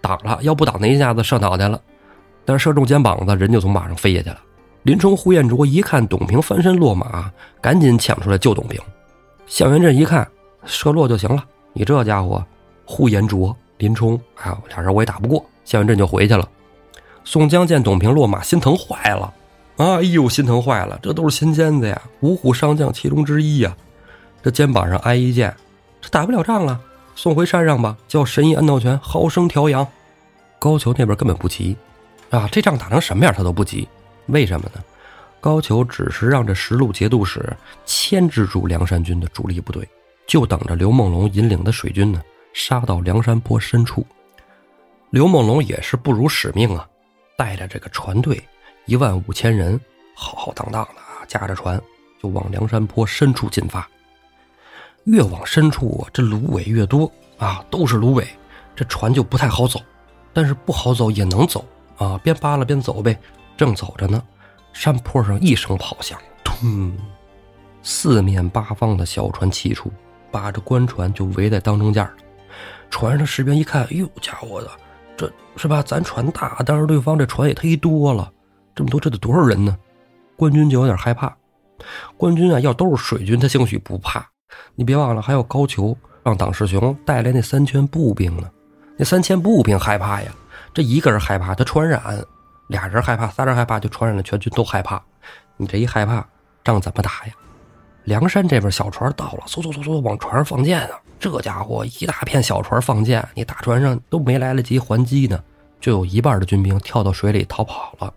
[0.00, 1.80] 挡了，要不挡那一下子射脑袋了。
[2.44, 4.38] 但是射中肩膀子，人就从马上飞下去了。
[4.84, 8.80] 林冲、呼延灼一看董平翻身落马，赶紧抢出来救董平。
[9.46, 10.26] 向元镇一看
[10.64, 12.44] 射落就行了，你这家伙，
[12.84, 16.48] 呼延灼、林冲，哎，俩人我也打不过，向元镇就回去了。
[17.24, 19.32] 宋江见董平落马，心疼坏了
[19.76, 20.98] 啊，哎呦，心疼坏了！
[21.00, 23.76] 这都是新尖子呀，五虎上将其中之一呀。
[24.42, 25.54] 这肩膀上挨一箭，
[26.00, 26.80] 这打不了仗了，
[27.14, 29.86] 送回山上吧，叫神医安道全好生调养。
[30.58, 31.76] 高俅那边根本不急，
[32.30, 33.88] 啊，这仗打成什么样他都不急，
[34.26, 34.82] 为什么呢？
[35.40, 37.52] 高俅只是让这十路节度使
[37.84, 39.88] 牵制住梁山军的主力部队，
[40.26, 44.06] 就等着刘梦龙引领的水军呢杀到梁山坡深处。
[45.10, 46.88] 刘梦龙也是不辱使命啊。
[47.36, 48.40] 带着这个船队
[48.86, 49.80] 一万五千人，
[50.14, 51.80] 浩浩荡荡的啊，驾着船
[52.22, 53.88] 就往梁山坡深处进发。
[55.04, 58.24] 越往深处，这芦苇越多啊，都是芦苇，
[58.76, 59.80] 这船就不太好走。
[60.32, 61.64] 但是不好走也能走
[61.96, 63.18] 啊，边扒拉边走呗。
[63.56, 64.22] 正走着呢，
[64.72, 66.92] 山坡上一声炮响，通，
[67.82, 69.90] 四面八方的小船齐出，
[70.30, 72.08] 把这官船就围在当中间
[72.90, 74.70] 船上的士兵一看，哎呦，家伙的！
[75.16, 75.82] 这是吧？
[75.82, 78.30] 咱船大，但是对方这船也忒多了，
[78.74, 79.76] 这么多，这得多少人呢？
[80.36, 81.34] 官军就有点害怕。
[82.16, 84.26] 官军啊，要都是水军，他兴许不怕。
[84.74, 88.50] 你别忘了，还有高俅让党世雄带来那三千步兵呢。
[88.96, 90.32] 那三千步兵害怕呀，
[90.74, 92.00] 这一个人害怕，他传染；
[92.72, 95.00] 俩人害怕，仨人害怕，就传染了全军都害怕。
[95.58, 96.26] 你这一害怕，
[96.64, 97.32] 仗怎么打呀？
[98.04, 100.98] 梁山这边小船到了，嗖嗖嗖嗖往船上放箭啊！
[101.20, 105.40] 这家伙一大片小船放箭，你大船上都没来得及还击呢，
[105.80, 108.12] 就有一半的军兵跳到水里逃跑了。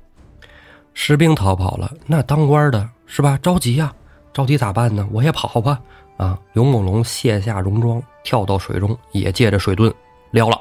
[0.95, 3.37] 士兵逃跑了，那当官的是吧？
[3.43, 3.93] 着急呀，
[4.33, 5.07] 着急咋办呢？
[5.11, 5.79] 我也跑吧！
[6.17, 9.93] 啊，刘梦龙卸下戎装，跳到水中，也借着水遁
[10.31, 10.59] 撩了。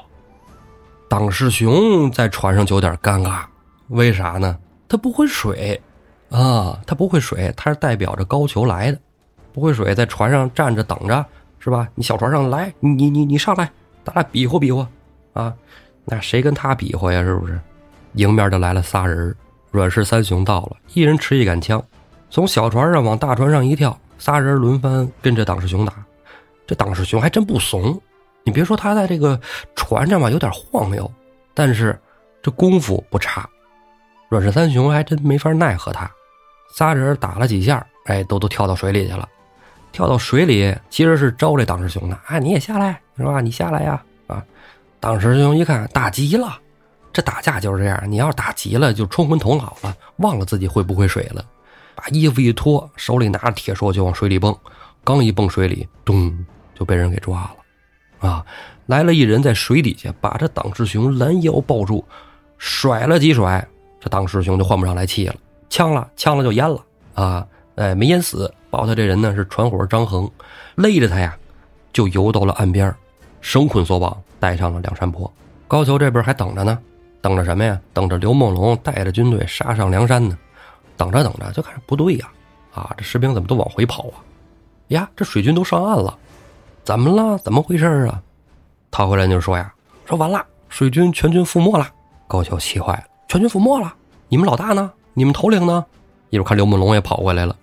[1.07, 3.43] 党世雄在船上就有点尴尬，
[3.89, 4.57] 为啥呢？
[4.87, 5.81] 他不会水，
[6.29, 8.99] 啊，他不会水，他是代表着高俅来的，
[9.53, 11.25] 不会水，在船上站着等着，
[11.59, 11.87] 是吧？
[11.95, 13.69] 你小船上来，你你你上来，
[14.03, 14.87] 咱俩比划比划，
[15.33, 15.53] 啊，
[16.03, 17.21] 那谁跟他比划呀？
[17.23, 17.59] 是不是？
[18.13, 19.35] 迎面就来了仨人，
[19.71, 21.83] 阮氏三雄到了，一人持一杆枪，
[22.29, 25.93] 从小船上往大船上一跳，仨人轮番跟着党世雄打，
[26.65, 27.99] 这党世雄还真不怂。
[28.43, 29.39] 你别说他在这个
[29.75, 31.11] 船上吧，有点晃悠，
[31.53, 31.99] 但是
[32.41, 33.49] 这功夫不差。
[34.29, 36.09] 阮氏三雄还真没法奈何他，
[36.73, 39.27] 仨人打了几下，哎，都都跳到水里去了。
[39.91, 43.39] 跳到水里其实是招这党师兄的，啊，你也下来是吧？
[43.39, 44.43] 你下来呀，啊！
[44.99, 46.59] 党师兄一看打急了，
[47.13, 51.45] 这打架就是这样，你要是打急了，就冲昏头脑了，忘了自己会不会水了，
[51.95, 54.53] 把衣服一脱，手里拿着铁槊就往水里蹦，
[55.01, 56.45] 刚一蹦水里，咚，
[56.77, 58.27] 就被人给抓了。
[58.27, 58.45] 啊，
[58.87, 62.03] 来了一人在水底下把这党师兄拦腰抱住，
[62.57, 63.65] 甩了几甩，
[64.05, 65.35] 这当师兄就换不上来气了，
[65.67, 66.79] 呛了，呛了就淹了
[67.15, 67.47] 啊！
[67.73, 70.29] 哎，没淹死，抱他这人呢是船伙张衡，
[70.75, 71.35] 勒着他呀，
[71.91, 72.95] 就游到了岸边，
[73.41, 75.29] 绳捆索绑，带上了梁山坡。
[75.67, 76.77] 高俅这边还等着呢，
[77.19, 77.81] 等着什么呀？
[77.93, 80.37] 等着刘梦龙带着军队杀上梁山呢。
[80.95, 82.29] 等着等着，就看不对呀，
[82.75, 84.21] 啊，这士兵怎么都往回跑啊？
[84.89, 86.15] 呀，这水军都上岸了。
[86.83, 87.39] 怎么了？
[87.39, 88.21] 怎么回事啊？
[88.91, 89.73] 逃回来就说呀，
[90.05, 91.89] 说完了，水军全军覆没了。
[92.27, 93.03] 高俅气坏了，
[93.35, 93.93] 全军覆没了，
[94.29, 94.89] 你们老大呢？
[95.13, 95.85] 你们头领呢？
[96.29, 97.53] 一会儿看刘梦龙也跑回来了，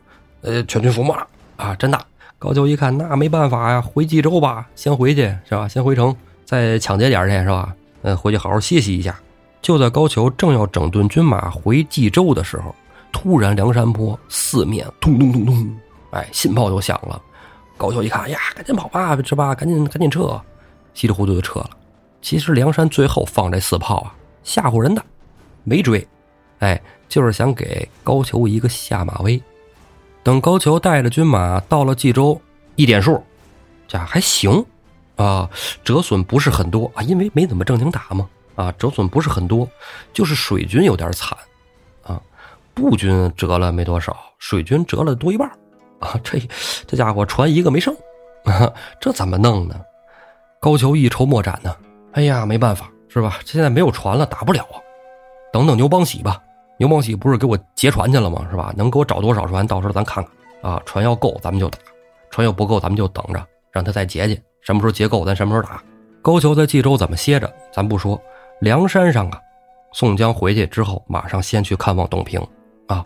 [0.43, 1.75] 呃，全军覆没了啊！
[1.77, 1.99] 真的。
[2.39, 5.67] 高俅一看，那没办法呀，回冀州吧，先回去是吧？
[5.67, 7.75] 先回城，再抢劫点去是吧？
[8.03, 9.19] 嗯，回去好好歇息一下。
[9.63, 12.75] 就在高俅正要整顿军马回冀州的时候，
[13.11, 15.75] 突然梁山坡四面咚咚咚咚，
[16.11, 17.19] 哎，信炮就响了。
[17.79, 19.55] 高俅一看，呀，赶紧跑吧，是吧？
[19.55, 20.39] 赶紧赶紧撤，
[20.93, 21.71] 稀里糊涂就撤了。
[22.21, 25.03] 其实梁山最后放这四炮啊，吓唬人的，
[25.65, 26.07] 没追，
[26.59, 29.41] 哎，就是想给高俅一个下马威。
[30.23, 32.41] 等高俅带着军马到了冀州，
[32.77, 33.23] 一点数，
[33.89, 34.65] 这还行
[35.17, 35.49] 啊，
[35.83, 39.69] 折损不是很多啊，因为没怎么正经打嘛，啊，折损不是很多，
[40.13, 41.37] 就是水军有点惨
[42.05, 42.21] 啊，
[42.75, 45.51] 步军折了没多少，水军折了多一半。
[46.01, 46.37] 啊，这
[46.85, 47.97] 这家伙船一个没剩，
[49.01, 49.81] 这怎么弄呢？
[50.59, 51.73] 高俅一筹莫展呢。
[52.15, 53.39] 哎呀，没办法，是吧？
[53.45, 54.82] 现在没有船了，打不了啊。
[55.53, 56.43] 等等牛邦喜吧，
[56.79, 58.47] 牛邦喜不是给我劫船去了吗？
[58.51, 58.73] 是吧？
[58.77, 59.67] 能给我找多少船？
[59.67, 60.83] 到时候咱看看啊。
[60.87, 61.79] 船要够，咱们就打；
[62.31, 64.41] 船要不够，咱们就等着，让他再劫去。
[64.63, 65.83] 什么时候劫够，咱什么时候打。
[66.23, 67.53] 高俅在冀州怎么歇着？
[67.73, 68.21] 咱不说。
[68.61, 69.39] 梁山上啊，
[69.93, 72.41] 宋江回去之后，马上先去看望董平
[72.87, 73.05] 啊，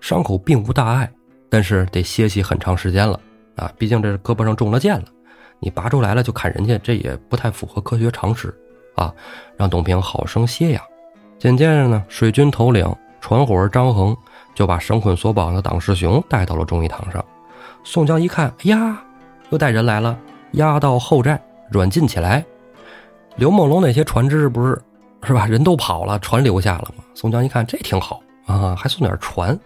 [0.00, 1.10] 伤口并无大碍。
[1.48, 3.18] 但是得歇息很长时间了
[3.56, 3.72] 啊！
[3.78, 5.06] 毕竟这是胳膊上中了箭了，
[5.60, 8.54] 你拔出来了就砍人家，这也不太符合科学常识
[8.96, 9.14] 啊！
[9.56, 10.82] 让董平好生歇养。
[11.38, 12.84] 紧接着呢，水军头领
[13.20, 14.16] 船伙张衡
[14.54, 17.24] 就把绳捆索绑的党世雄带到了忠义堂上。
[17.84, 19.00] 宋江一看，哎呀，
[19.50, 20.18] 又带人来了，
[20.52, 22.44] 押到后寨软禁起来。
[23.36, 24.82] 刘梦龙那些船只不是
[25.22, 25.46] 是吧？
[25.46, 27.04] 人都跑了，船留下了吗？
[27.14, 29.56] 宋江一看，这挺好啊，还送点船。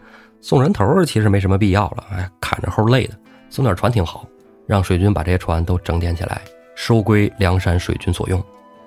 [0.43, 3.15] 送人头其实没什么必要了，哎，砍着后累的，
[3.49, 4.27] 送点船挺好，
[4.67, 6.43] 让水军把这些船都整点起来，
[6.75, 8.43] 收归梁山水军所用。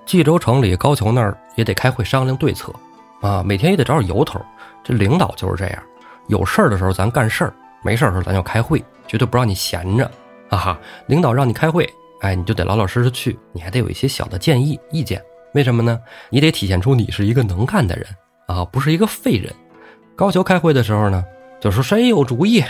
[0.06, 2.72] 冀州城里，高俅那儿也得开会商量对策，
[3.20, 4.40] 啊，每天也得找点由头。
[4.84, 5.82] 这领导就是这样，
[6.28, 10.10] 有事儿的时候咱干事儿，没事儿的时候咱就开会，绝对不让你闲着，
[10.48, 10.78] 哈哈。
[11.08, 15.20] 领导让你开会，哎，你就得老老实实去，你还得有一些小的建议意见。
[15.54, 16.00] 为什么呢？
[16.30, 18.06] 你得体现出你是一个能干的人
[18.46, 19.52] 啊，不是一个废人。
[20.14, 21.24] 高俅开会的时候呢？
[21.58, 22.62] 就说谁有主意，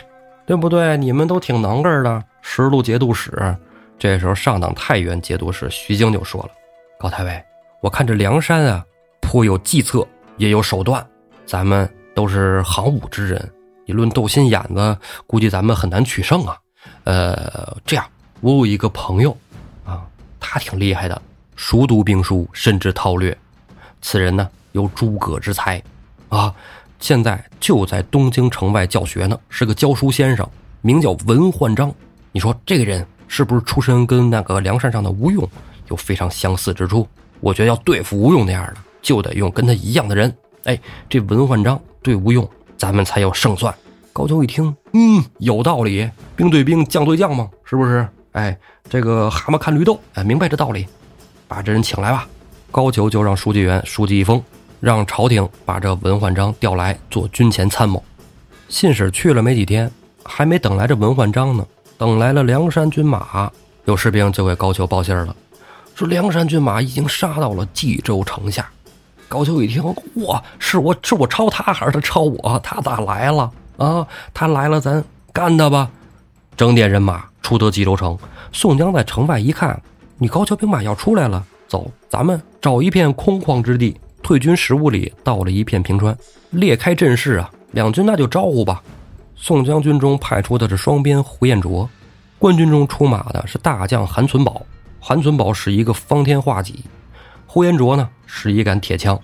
[0.47, 0.97] 对不对？
[0.97, 2.25] 你们都挺能干的。
[2.41, 3.55] 十路节度使，
[3.99, 6.51] 这时候上党太原节度使徐经就说了
[6.99, 7.45] ：“高太尉，
[7.81, 8.85] 我看这梁山啊，
[9.21, 10.07] 颇有计策，
[10.39, 11.07] 也有手段。
[11.45, 13.53] 咱们都是行武之人，
[13.85, 16.57] 你论斗心眼子，估计咱们很难取胜啊。
[17.05, 18.07] 呃，这样，
[18.41, 19.37] 我有一个朋友，
[19.85, 20.07] 啊，
[20.41, 21.21] 他挺厉害的，
[21.55, 23.37] 熟读兵书，深知韬略。
[24.01, 25.83] 此人呢有诸葛之才，
[26.31, 26.55] 啊，
[26.99, 30.49] 现在就在东京城外教学呢，是个教书先生，
[30.81, 31.93] 名叫文焕章。
[32.33, 35.47] 你说这个人是不是出身跟那个梁山上的吴用
[35.89, 37.07] 有非常相似之处？
[37.41, 40.35] 我觉得要对付吴用那样的，就得用跟他一样的人。
[40.65, 43.75] 哎，这文焕章对吴用，咱们才有胜算。
[44.13, 48.09] 高俅一听，嗯，有道理，兵对兵，将对将嘛，是不是？
[48.33, 48.57] 哎，
[48.89, 50.87] 这个蛤蟆看绿豆，哎，明白这道理，
[51.47, 52.27] 把这人请来吧。
[52.71, 54.43] 高俅就让书记员书记一封，
[54.81, 58.03] 让朝廷把这文焕章调来做军前参谋。
[58.69, 59.91] 信使去了没几天，
[60.25, 63.51] 还没等来这文焕章呢，等来了梁山军马。
[63.85, 65.37] 有士兵就给高俅报信了，
[65.97, 68.69] 说梁山军马已经杀到了冀州城下。
[69.29, 69.83] 高俅一听，
[70.27, 72.61] 哇，是我是我抄他还是他抄我？
[72.63, 74.07] 他咋来了啊？
[74.35, 75.91] 他来了，咱干他吧！
[76.55, 78.17] 整点人马出得冀州城，
[78.53, 79.81] 宋江在城外一看，
[80.19, 81.43] 你高俅兵马要出来了。
[81.67, 86.15] 走，咱们找一片空旷之地，退军十五里，到了一片平川，
[86.51, 87.51] 列开阵势啊！
[87.71, 88.83] 两军那就招呼吧。
[89.35, 91.89] 宋江军中派出的是双鞭胡彦卓，
[92.39, 94.61] 官军中出马的是大将韩存宝。
[95.09, 96.83] 韩存宝使一个方天画戟，
[97.47, 99.17] 呼延灼呢使一杆铁枪，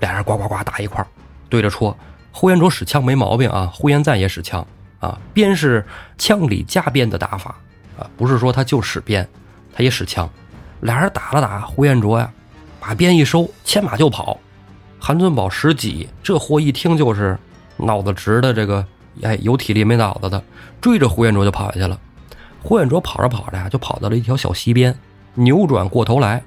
[0.00, 1.06] 俩人呱呱呱打一块儿，
[1.48, 1.96] 对着戳。
[2.32, 4.66] 呼延灼使枪没毛病啊，呼延赞也使枪
[4.98, 7.54] 啊，鞭是枪里加鞭的打法
[7.96, 9.28] 啊，不是说他就使鞭，
[9.72, 10.28] 他也使枪。
[10.80, 12.28] 俩人打了打，呼延灼呀，
[12.80, 14.36] 把鞭一收，牵马就跑。
[14.98, 17.38] 韩存宝使戟，这货一听就是
[17.76, 18.84] 脑子直的，这个
[19.22, 20.42] 哎有体力没脑子的，
[20.80, 21.96] 追着胡彦卓就跑下去了。
[22.60, 24.92] 胡彦卓跑着跑着呀，就跑到了一条小溪边，
[25.34, 26.42] 扭转过头来。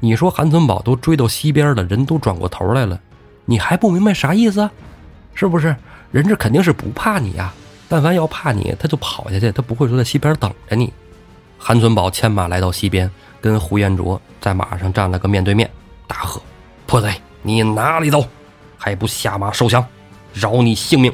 [0.00, 3.00] 你说韩存宝都追到西边了，人都转过头来了，
[3.44, 4.68] 你还不明白啥意思？
[5.34, 5.74] 是不是？
[6.10, 7.52] 人这肯定是不怕你呀，
[7.88, 10.92] 但凡要怕你，他就跑下去，他不会说在西边等着你。
[11.58, 13.10] 韩存宝牵马来到西边。
[13.40, 15.68] 跟胡延灼在马上站了个面对面，
[16.06, 16.40] 大喝
[16.86, 18.24] ：“破贼，你哪里走？
[18.78, 19.84] 还不下马受降，
[20.32, 21.12] 饶你性命！”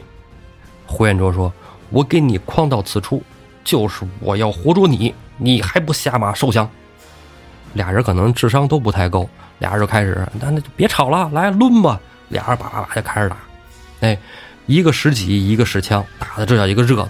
[0.84, 1.50] 胡延灼说
[1.88, 3.22] ：“我给你诓到此处，
[3.64, 6.68] 就是我要活捉你，你还不下马受降？”
[7.74, 9.28] 俩人可能智商都不太够，
[9.58, 13.36] 俩人就开始：“那那就别吵了，来抡吧！”俩人叭叭叭就开始打。
[14.00, 14.18] 哎，
[14.66, 17.08] 一个使戟，一个使枪，打的这叫一个热闹。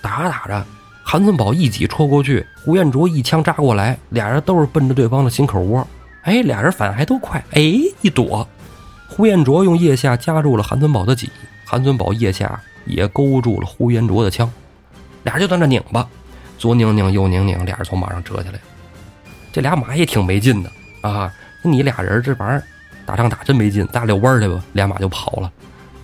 [0.00, 0.64] 打着打着。
[1.02, 5.86] 韩存宝一戟戳过去，胡彦卓一枪扎过来，俩人都是奔着对方的心口窝。
[6.22, 7.60] 哎，俩人反应还都快，哎，
[8.00, 8.46] 一躲。
[9.08, 11.30] 胡彦卓用腋下夹住了韩存宝的戟，
[11.64, 14.50] 韩存宝腋下也勾住了胡彦卓的枪，
[15.22, 16.08] 俩人就在那拧吧，
[16.58, 18.58] 左拧拧，右拧拧，俩人从马上折下来。
[19.56, 21.32] 这俩马也挺没劲的啊！
[21.62, 22.62] 你俩人这玩意儿
[23.06, 24.62] 打仗打真没劲，咱俩遛弯去吧。
[24.74, 25.50] 俩马就跑了，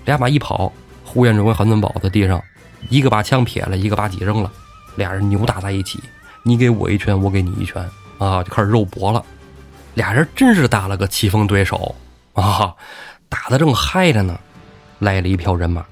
[0.07, 0.73] 俩马一跑，
[1.05, 2.43] 胡彦卓跟韩存宝在地上，
[2.89, 4.51] 一个把枪撇了，一个把戟扔了。
[4.97, 6.01] 俩人扭打在一起，
[6.43, 7.87] 你给我一拳，我给你一拳，
[8.17, 9.23] 啊，就开始肉搏了。
[9.93, 11.95] 俩人真是打了个棋逢对手
[12.33, 12.75] 啊，
[13.29, 14.41] 打的正嗨着呢。
[14.99, 15.85] 来了一票人马，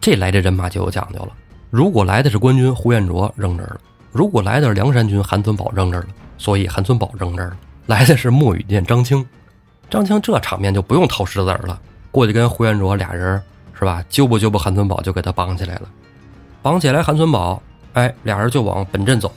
[0.00, 1.28] 这来的人马就有讲究了。
[1.70, 3.76] 如果来的是官军，胡彦卓扔这儿了；
[4.10, 6.08] 如果来的是梁山军，韩存宝扔这儿了。
[6.44, 7.56] 所以韩存宝扔这儿了。
[7.86, 9.26] 来的是莫雨见张青，
[9.88, 11.80] 张青这场面就不用掏石子了，
[12.10, 14.04] 过去跟胡彦卓俩人是吧？
[14.10, 15.88] 揪不揪不韩存宝就给他绑起来了，
[16.60, 17.62] 绑起来韩存宝。
[17.94, 19.32] 哎，俩人就往本镇走，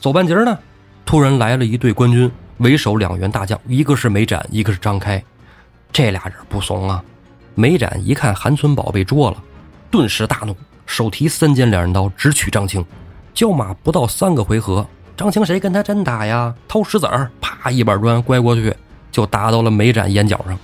[0.00, 0.58] 走半截呢，
[1.06, 5.22] 突然来了一队官军，为首两员大将，一个是梅展，一个是张开。
[5.92, 7.00] 这俩人不怂啊！
[7.54, 9.36] 梅展一看韩存宝被捉了，
[9.88, 12.84] 顿时大怒，手提三尖两刃刀直取张青。
[13.32, 14.84] 交马不到三个回合，
[15.20, 16.54] 张青谁跟他真打呀？
[16.66, 18.74] 掏石子儿，啪一板砖拐过去，
[19.12, 20.58] 就打到了梅展眼角上。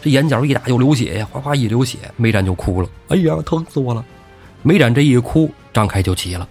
[0.00, 2.88] 这眼角一打就流血呀，哗哗一流血，梅展就哭了。
[3.08, 4.04] 哎呀，疼死我了！
[4.62, 6.48] 梅展这一哭，张开就急了。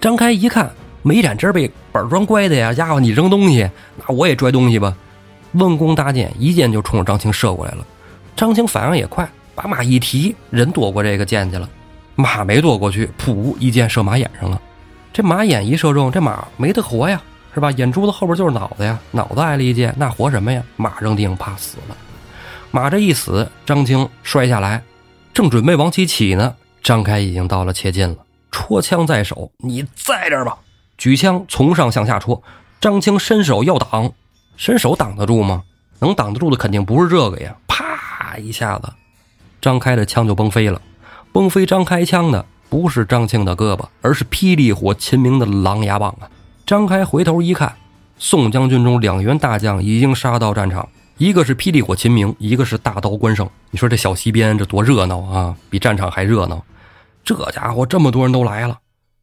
[0.00, 0.68] 张开一看，
[1.02, 2.74] 梅展这被板砖拐的呀！
[2.74, 4.92] 家伙，你扔东西，那我也拽东西吧。
[5.52, 7.86] 弯弓搭箭，一箭就冲着张青射过来了。
[8.34, 11.70] 张青反应也快，把马一提，人躲过这个箭去了。
[12.16, 14.60] 马没躲过去，噗，一箭射马眼上了。
[15.16, 17.18] 这马眼一射中，这马没得活呀，
[17.54, 17.70] 是吧？
[17.70, 20.62] 眼珠子后边就是脑子呀，脑子挨了一箭，那活什么呀？
[20.76, 21.96] 马扔地上，怕死了。
[22.70, 24.82] 马这一死，张青摔下来，
[25.32, 28.16] 正准备往起起呢，张开已经到了切近了。
[28.50, 30.58] 戳枪在手，你在这儿吧！
[30.98, 32.42] 举枪从上向下戳，
[32.78, 34.12] 张青伸手要挡，
[34.58, 35.62] 伸手挡得住吗？
[35.98, 37.56] 能挡得住的肯定不是这个呀！
[37.66, 38.92] 啪一下子，
[39.62, 40.78] 张开的枪就崩飞了。
[41.32, 46.28] 崩飞张开枪的不是张青的胳膊，而是霹雳火秦明的狼牙棒啊！
[46.64, 47.74] 张开回头一看，
[48.18, 50.88] 宋将军中两员大将已经杀到战场，
[51.18, 53.48] 一个是霹雳火秦明，一个是大刀关胜。
[53.70, 55.54] 你说这小溪边这多热闹啊！
[55.70, 56.62] 比战场还热闹。
[57.24, 58.78] 这家伙这么多人都来了，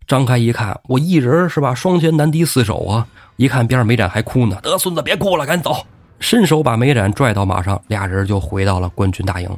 [0.07, 1.73] 张开一看，我一人是吧？
[1.73, 3.07] 双拳难敌四手啊！
[3.35, 5.85] 一看边上没展还哭呢，得孙子别哭了，赶紧走！
[6.19, 9.49] 伸手把梅展拽到马上，俩人就回到了官军大营。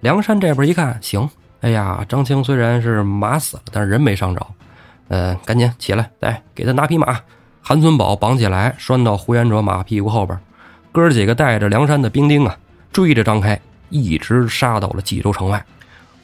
[0.00, 1.28] 梁山这边一看，行，
[1.66, 4.46] 哎呀，张青虽然是马死了，但是人没伤着，
[5.08, 7.20] 呃，赶紧起来，来给他拿匹马。
[7.60, 10.38] 韩存宝绑起来，拴到呼延灼马屁股后边，
[10.92, 12.56] 哥几个带着梁山的兵丁啊，
[12.92, 13.60] 追着张开，
[13.90, 15.66] 一直杀到了冀州城外。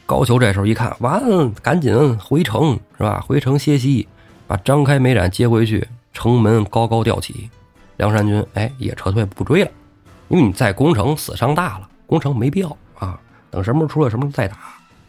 [0.07, 3.21] 高俅这时候一看，完，赶紧回城是吧？
[3.27, 4.07] 回城歇息，
[4.47, 7.51] 把张开、梅展接回去，城门高高吊起。
[7.97, 9.71] 梁山军哎也撤退不追了，
[10.29, 13.19] 因为你在攻城死伤大了，攻城没必要啊。
[13.51, 14.57] 等什么时候出了什么时候再打。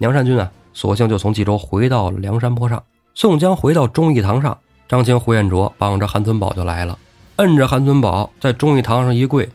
[0.04, 2.84] 梁山军啊，索性就从冀州回到了梁山坡上。
[3.16, 4.58] 宋江回到忠义堂上。
[4.90, 7.00] 张青、胡彦卓绑着韩存宝就来了，
[7.38, 9.50] 摁着韩存宝在忠义堂上一跪。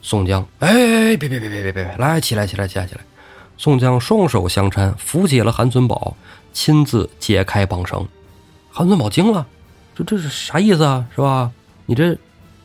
[0.00, 3.00] 宋江，哎，别别别别别别，来起来起来起来起来！
[3.56, 6.16] 宋江双手相搀，扶起了韩存宝，
[6.52, 8.06] 亲自解开绑绳。
[8.70, 9.44] 韩存宝惊了，
[9.96, 11.04] 这这是啥意思啊？
[11.12, 11.50] 是吧？
[11.86, 12.16] 你这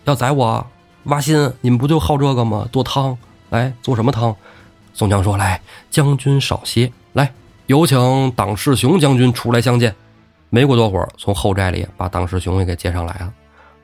[0.06, 0.64] 要宰我
[1.06, 1.52] 挖心？
[1.62, 2.70] 你们不就好这个吗？
[2.72, 3.18] 做汤，
[3.50, 4.36] 来做什么汤？
[4.94, 5.60] 宋江说：“来，
[5.90, 7.32] 将军少歇，来，
[7.68, 9.96] 有请党世雄将军出来相见。”
[10.50, 13.34] 没过多会儿，从后寨里把党世雄也给接上来了。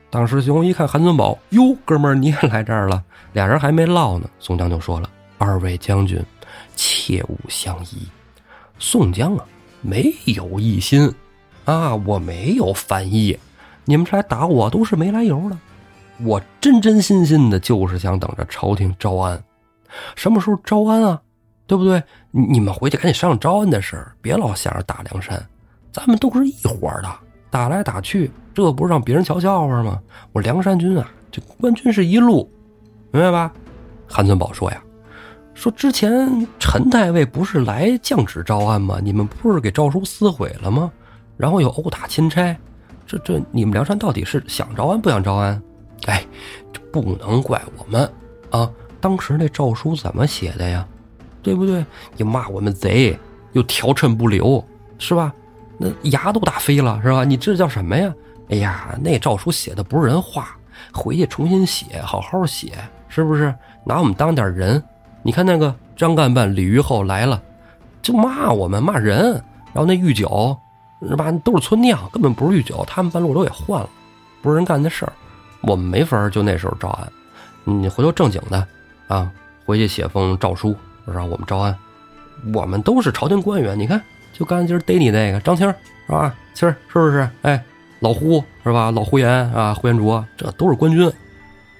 [0.08, 3.02] 党世雄一看韩存宝，哟，哥们儿你也来这儿了。
[3.32, 6.24] 俩人还没唠呢，宋江就说了：“二位将军，
[6.76, 8.06] 切勿相疑。
[8.78, 9.44] 宋江啊，
[9.80, 11.12] 没有异心
[11.64, 13.36] 啊，我没有反意。
[13.84, 15.58] 你们来打我都是没来由的。
[16.24, 19.42] 我真真心心的就是想等着朝廷招安。
[20.14, 21.20] 什么时候招安啊？
[21.66, 22.02] 对不对？
[22.30, 25.40] 你们回去赶紧商量招安的事儿，别老想着打梁山。”
[25.92, 27.08] 咱们都是一伙的，
[27.50, 30.00] 打来打去，这不是让别人瞧笑话吗？
[30.32, 32.48] 我梁山军啊，这官军是一路，
[33.10, 33.52] 明白吧？
[34.06, 34.80] 韩存宝说呀，
[35.52, 39.00] 说之前陈太尉不是来降旨招安吗？
[39.02, 40.92] 你们不是给诏书撕毁了吗？
[41.36, 42.56] 然后又殴打钦差，
[43.04, 45.60] 这这你们梁山到底是想招安不想招安？
[46.06, 46.24] 哎，
[46.72, 48.08] 这不能怪我们
[48.50, 48.70] 啊！
[49.00, 50.86] 当时那诏书怎么写的呀？
[51.42, 51.84] 对不对？
[52.16, 53.18] 你骂我们贼，
[53.52, 54.64] 又调衬不留，
[54.98, 55.32] 是吧？
[55.78, 57.24] 那牙都打飞了是吧？
[57.24, 58.12] 你这叫什么呀？
[58.50, 60.56] 哎呀，那诏书写的不是人话，
[60.92, 62.72] 回去重新写，好好写，
[63.08, 63.54] 是不是？
[63.84, 64.82] 拿我们当点人？
[65.22, 67.40] 你看那个张干办李虞后来了，
[68.02, 69.32] 就骂我们骂人，
[69.72, 70.56] 然后那御酒
[71.02, 71.30] 是吧？
[71.44, 73.88] 都是村酿，根本不是御酒，他们半路都给换了，
[74.42, 75.12] 不是人干的事儿，
[75.62, 77.12] 我们没法就那时候招安。
[77.64, 78.66] 你回头正经的
[79.06, 79.30] 啊，
[79.64, 80.74] 回去写封诏书
[81.12, 81.76] 让我们招安，
[82.52, 84.00] 我们都是朝廷官员，你看。
[84.32, 86.34] 就刚才今儿逮你那个张青是吧？
[86.54, 87.28] 青是不是？
[87.42, 87.62] 哎，
[87.98, 88.90] 老胡是吧？
[88.90, 91.12] 老胡言啊，胡延灼，这都是官军，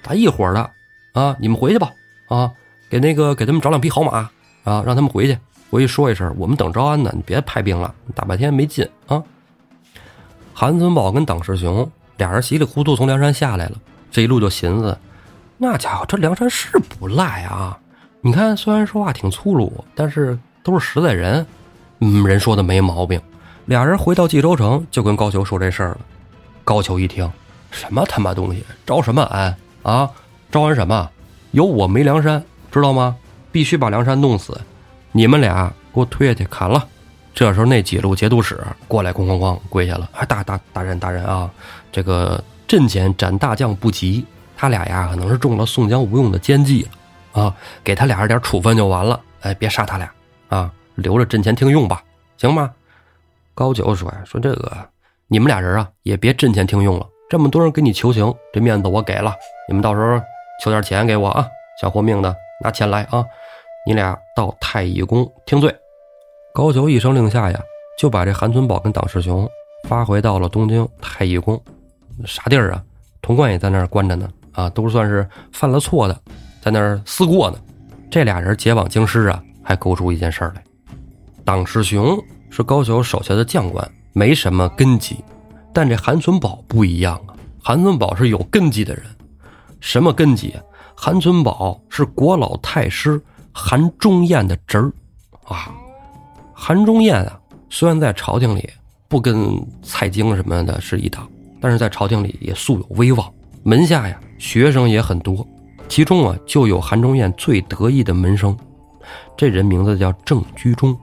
[0.03, 0.71] 咱一伙的
[1.13, 1.35] 啊！
[1.41, 1.91] 你们回去吧
[2.29, 2.53] 啊！
[2.91, 4.29] 给那个给他们找两匹好马
[4.65, 5.39] 啊，让他们回去，
[5.71, 9.23] 回去说一声，我们等招安呢，你别派兵了，大半天没劲啊！
[10.53, 13.79] 韩存宝跟党世雄俩人稀里糊涂从梁山下来了，
[14.11, 14.99] 这一路就寻思，
[15.57, 17.79] 那家伙这梁山是不赖啊！
[18.23, 21.47] 你看，虽然说话挺粗鲁，但是都是实在人。
[22.01, 23.21] 嗯，人说的没毛病。
[23.65, 25.99] 俩人回到冀州城，就跟高俅说这事儿了。
[26.63, 27.31] 高俅一听，
[27.71, 30.11] 什么他妈东西，招什么安啊？
[30.51, 31.09] 招安什么？
[31.53, 33.17] 有我没梁山，知道吗？
[33.51, 34.61] 必须把梁山弄死。
[35.13, 36.87] 你们俩给我推下去砍了。
[37.35, 40.09] 这时候，那几路节度使过来，咣咣咣跪下了。
[40.13, 41.51] 啊，大大大人大人啊，
[41.91, 46.89] 这个阵前斩大将不急，他俩呀可能是中了宋江吴用的奸计了
[47.33, 47.55] 啊，
[47.85, 49.21] 给他俩人点处分就完了。
[49.41, 50.11] 哎，别杀他俩
[50.49, 50.73] 啊。
[50.97, 52.03] 留着阵前听用吧，
[52.37, 52.71] 行吗？
[53.55, 54.73] 高俅说呀：“说这个，
[55.29, 57.07] 你们俩人啊，也别阵前听用了。
[57.29, 59.35] 这么多人给你求情，这面子我给了。
[59.69, 60.21] 你们到时候
[60.63, 61.47] 求点钱给我啊，
[61.81, 63.25] 想活命的拿钱来啊。
[63.87, 65.75] 你俩到太乙宫听罪。”
[66.53, 67.61] 高俅一声令下呀，
[67.99, 69.49] 就把这韩存宝跟党世雄
[69.89, 71.59] 发回到了东京太乙宫。
[72.27, 72.83] 啥地儿啊？
[73.23, 74.29] 童贯也在那儿关着呢。
[74.53, 76.21] 啊，都算是犯了错的，
[76.61, 77.59] 在那儿思过呢。
[78.11, 80.63] 这俩人结网京师啊，还勾出一件事来。
[81.45, 85.17] 党世雄是高俅手下的将官，没什么根基，
[85.73, 87.35] 但这韩存宝不一样啊！
[87.63, 89.05] 韩存宝是有根基的人，
[89.81, 90.55] 什么根基？
[90.95, 93.21] 韩存宝是国老太师
[93.53, 94.93] 韩忠彦的侄儿
[95.45, 95.73] 啊！
[96.53, 98.69] 韩忠彦啊，虽然在朝廷里
[99.09, 101.29] 不跟蔡京什么的是一党，
[101.61, 103.33] 但是在朝廷里也素有威望，
[103.63, 105.47] 门下呀学生也很多，
[105.91, 108.57] 其中啊就有韩忠彦最得意的门生，
[109.37, 110.97] 这人名字叫郑居中。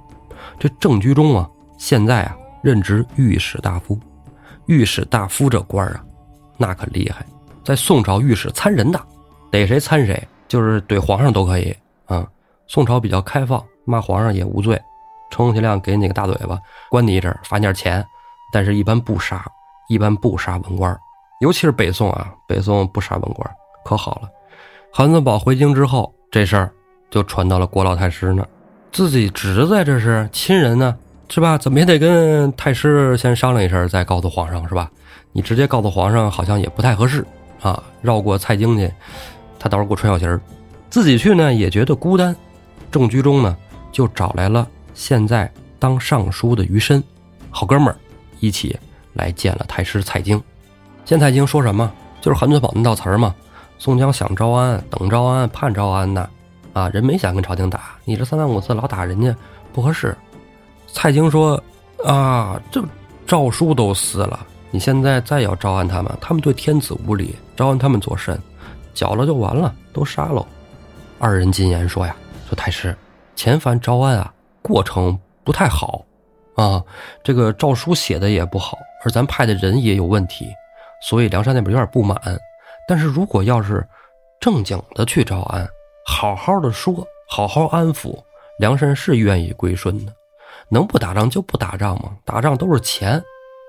[0.57, 3.99] 这郑居中啊，现在啊任职御史大夫。
[4.67, 6.01] 御史大夫这官啊，
[6.55, 7.25] 那可厉害，
[7.65, 8.99] 在宋朝御史参人的，
[9.51, 11.75] 逮谁参谁，就是怼皇上都可以
[12.05, 12.25] 啊。
[12.65, 14.81] 宋朝比较开放，骂皇上也无罪，
[15.29, 16.57] 充其量给你个大嘴巴，
[16.89, 18.05] 关你一阵，罚你点钱，
[18.53, 19.45] 但是一般不杀，
[19.89, 20.97] 一般不杀文官，
[21.41, 23.49] 尤其是北宋啊，北宋不杀文官，
[23.83, 24.29] 可好了。
[24.91, 26.71] 韩子宝回京之后，这事儿
[27.11, 28.47] 就传到了郭老太师那儿。
[28.91, 30.95] 自己侄子这是亲人呢，
[31.29, 31.57] 是吧？
[31.57, 34.89] 怎么也得跟太师先商量一声，再告诉皇上，是吧？
[35.31, 37.23] 你直接告诉皇上，好像也不太合适
[37.61, 37.83] 啊。
[38.01, 38.91] 绕过蔡京去，
[39.59, 40.41] 他到时候给我穿小鞋儿，
[40.89, 42.35] 自己去呢也觉得孤单。
[42.89, 43.55] 郑居中呢
[43.91, 47.03] 就找来了现在当尚书的余深，
[47.51, 47.95] 好哥们儿，
[48.39, 48.75] 一起
[49.13, 50.41] 来见了太师蔡京。
[51.05, 51.91] 见蔡京说什么？
[52.19, 53.35] 就是韩存宝那道词儿嘛。
[53.77, 56.29] 宋江想招安，等招安，盼招安呢。
[56.73, 59.35] 啊，人没想跟朝廷打，你这三番五次老打人家
[59.73, 60.15] 不合适。
[60.85, 61.61] 蔡京说
[62.05, 62.83] ：“啊，这
[63.25, 68.39] 诏书都撕了，你现在再要招安他们，他们对天子无礼，招安他们做甚？
[68.93, 70.45] 搅了就完了，都杀喽。”
[71.17, 72.15] 二人进言说：“呀，
[72.47, 72.95] 说太师，
[73.35, 76.05] 前番招安啊，过程不太好
[76.55, 76.79] 啊，
[77.23, 80.47] 这个诏书写的也不好，而咱派的人也有问题，
[81.01, 82.15] 所以梁山那边有点不满。
[82.87, 83.85] 但是如果要是
[84.39, 85.67] 正经的去招安。”
[86.09, 88.17] 好好的说，好好安抚，
[88.59, 90.13] 梁山是愿意归顺的，
[90.69, 92.15] 能不打仗就不打仗吗？
[92.23, 93.21] 打仗都是钱，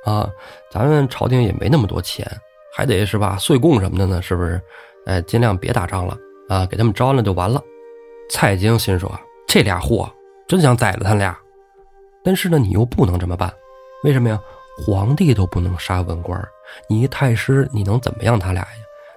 [0.05, 0.31] 啊，
[0.71, 2.25] 咱们朝廷也没那么多钱，
[2.73, 3.37] 还得是吧？
[3.39, 4.23] 岁贡什么的呢？
[4.23, 4.63] 是不是？
[5.07, 6.17] 哎，尽量别打仗了
[6.49, 7.61] 啊，给他们招安了就完了。
[8.31, 9.11] 蔡京心说：
[9.49, 10.09] 这俩货
[10.47, 11.37] 真想宰了他俩，
[12.23, 13.53] 但是呢，你又不能这么办，
[14.05, 14.41] 为什么呀？
[14.87, 16.41] 皇帝都不能杀文官，
[16.89, 18.69] 你一太师你能怎么样他俩呀？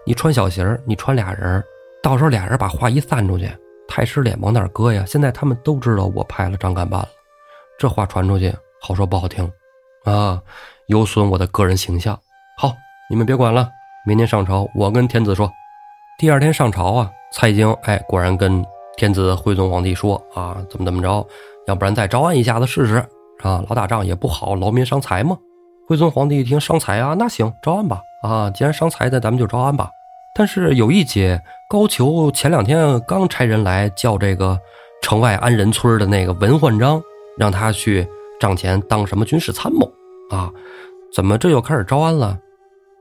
[0.06, 1.64] 你穿小鞋你穿俩人
[2.02, 3.49] 到时候俩人把话一散出去，
[3.88, 5.04] 太师脸往哪搁呀？
[5.06, 7.08] 现在他们都知道我派了张干办了，
[7.78, 9.49] 这话传出去，好说不好听，
[10.06, 10.41] 啊，
[10.88, 12.20] 有损我的个人形象。
[12.58, 12.74] 好，
[13.10, 13.70] 你们别管了，
[14.08, 15.52] 明天上朝，我跟天子说。
[16.18, 18.66] 第二天上朝啊，蔡京哎，果然跟
[18.97, 21.28] 天子徽宗皇帝说啊，怎么怎么着，
[21.68, 22.95] 要不然再招安一下子试试
[23.43, 23.64] 啊？
[23.70, 25.38] 老打仗也不好，劳民伤财嘛。
[25.88, 28.02] 徽宗皇帝一听伤财啊，那行，招安吧。
[28.22, 29.90] 啊，既然伤财的，咱们就招安吧。
[30.34, 31.42] 但是有一节。
[31.70, 34.60] 高俅前两天刚差人来叫这个
[35.02, 37.02] 城外安仁村的那个文焕章，
[37.38, 38.06] 让他去
[38.42, 39.90] 帐前当什么军事参谋
[40.30, 40.52] 啊？
[41.16, 42.38] 怎么这又开始招安了？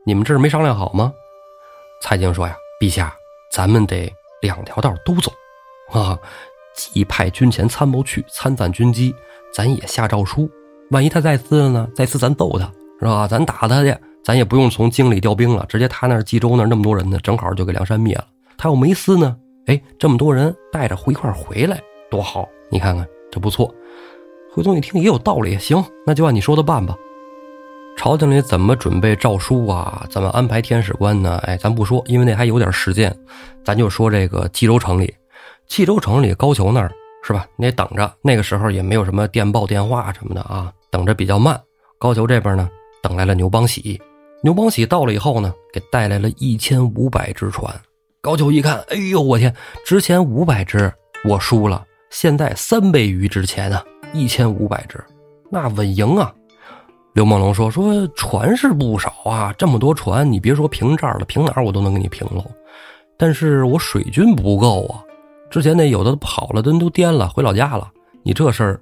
[0.06, 1.12] 你们这是没商量好吗？
[2.00, 3.12] 蔡京说呀：“陛下，
[3.50, 4.08] 咱们得
[4.40, 5.32] 两条道都走
[5.90, 6.16] 啊！
[6.76, 9.12] 既派军前参谋去参赞军机，
[9.52, 10.48] 咱也下诏书。
[10.92, 11.88] 万一他再撕了呢？
[11.96, 13.26] 再撕咱揍他是吧？
[13.26, 13.92] 咱打他去，
[14.30, 18.24] 咱也不用从京里调兵了，直接他那冀州那那么多人呢，正好就给梁山灭了。”
[18.56, 19.36] 他要没撕呢？
[19.66, 22.48] 哎，这么多人带着一块回来，多好！
[22.70, 23.74] 你看看这不错。
[24.54, 26.94] 徽宗一听也有道理，行，那就按你说的办吧。
[27.96, 30.06] 朝廷里怎么准备诏书啊？
[30.08, 31.38] 怎么安排天使官呢？
[31.38, 33.12] 哎，咱不说，因为那还有点时间。
[33.64, 35.12] 咱就说这个冀州城里，
[35.66, 36.88] 冀州城里高俅那儿
[37.24, 37.44] 是吧？
[37.56, 38.08] 你得等着。
[38.22, 41.60] 那个时候也没有什么电报、电话什么的啊，等着比较慢。
[41.98, 42.70] 高俅这边呢，
[43.02, 44.00] 等来了牛邦喜。
[44.42, 47.74] 牛邦喜到了以后呢，给带来了一千五百只船。
[48.22, 49.54] 高俅一看，哎呦，我天！
[49.84, 50.92] 之前五百只
[51.24, 53.84] 我输了，现在三倍于之前啊，
[54.14, 55.02] 一千五百只，
[55.50, 56.32] 那稳赢啊！
[57.12, 62.44] 刘梦龙说：“说船是不少啊，这么多船，你别说平这儿了，平哪儿我都能给你平喽。
[63.18, 65.02] 但是我水军不够啊，
[65.50, 67.90] 之前那有的跑了，人都颠了，回老家了。
[68.22, 68.80] 你这事儿，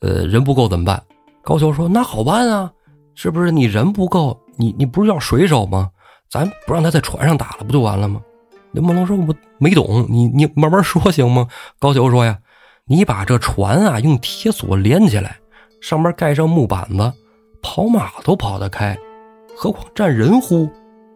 [0.00, 1.02] 呃，人不够怎么办？”
[1.42, 2.70] 高俅说：“那好办啊，
[3.14, 3.50] 是不是？
[3.50, 5.90] 你人不够，你你不是要水手吗？
[6.30, 8.20] 咱不让他在船上打了，不就完了吗？”
[8.72, 11.46] 刘梦龙说：“我没懂，你你慢慢说行吗？”
[11.78, 12.36] 高俅说：“呀，
[12.86, 15.36] 你把这船啊用铁索连起来，
[15.80, 17.12] 上面盖上木板子，
[17.62, 18.98] 跑马都跑得开，
[19.56, 20.68] 何况站人乎？”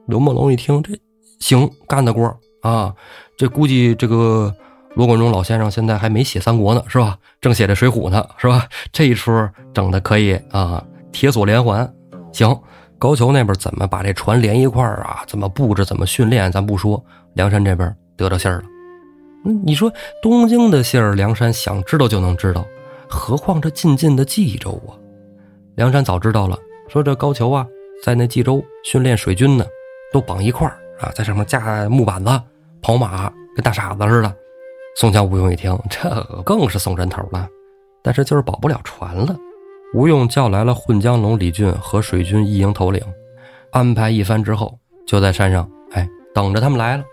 [0.07, 0.97] 刘梦龙一听，这
[1.41, 2.33] 行干得过
[2.63, 2.95] 啊！
[3.37, 4.55] 这估计这个
[4.95, 7.19] 罗贯中老先生现在还没写三国呢，是吧？
[7.41, 8.67] 正写着水浒呢，是吧？
[8.93, 9.31] 这一出
[9.75, 10.83] 整的可以啊！
[11.13, 11.91] 铁索连环，
[12.33, 12.59] 行。
[12.99, 15.23] 高俅那边怎么把这船连一块儿啊？
[15.25, 15.85] 怎么布置？
[15.85, 16.51] 怎么训练？
[16.51, 17.01] 咱不说。
[17.35, 18.65] 梁山这边得到信儿了，
[19.65, 22.67] 你说东京的信儿，梁山想知道就能知道，
[23.09, 24.99] 何况这近近的冀州啊？
[25.77, 27.65] 梁山早知道了，说这高俅啊，
[28.03, 29.65] 在那冀州训练水军呢，
[30.13, 32.31] 都绑一块儿啊，在上面架木板子，
[32.83, 34.35] 跑马，跟大傻子似的。
[34.97, 36.11] 宋江、吴用一听，这
[36.45, 37.47] 更是送人头了，
[38.03, 39.37] 但是就是保不了船了。
[39.95, 43.03] 吴用叫来了混江龙李俊和水军一营头领，
[43.73, 47.05] 安排一番之后，就在山上，哎，等着他们来了。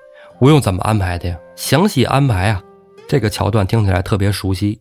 [0.42, 1.38] 吴用怎么安排的呀？
[1.56, 2.62] 详细安排啊！
[3.08, 4.78] 这个桥段听起来特别熟悉。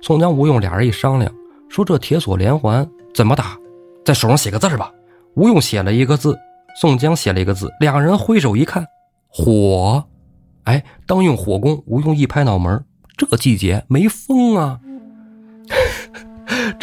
[0.00, 1.32] 宋江、吴用俩人一商量，
[1.68, 3.56] 说这铁索连环怎么打？
[4.04, 4.92] 在手上写个字吧。
[5.34, 6.38] 吴用写了一个字，
[6.80, 8.86] 宋江写了一个字，两人挥手一看，
[9.28, 10.04] 火！
[10.62, 11.82] 哎，当用火攻。
[11.86, 12.84] 吴用一拍脑门，
[13.16, 14.78] 这季节没风啊！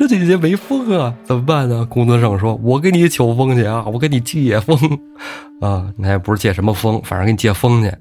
[0.08, 1.86] 这季节没风啊，怎么办呢？
[1.86, 4.78] 公孙胜说：“我给你求风去啊，我给你借风
[5.60, 5.92] 啊！
[5.98, 7.94] 那也不是借什么风，反正给你借风去。”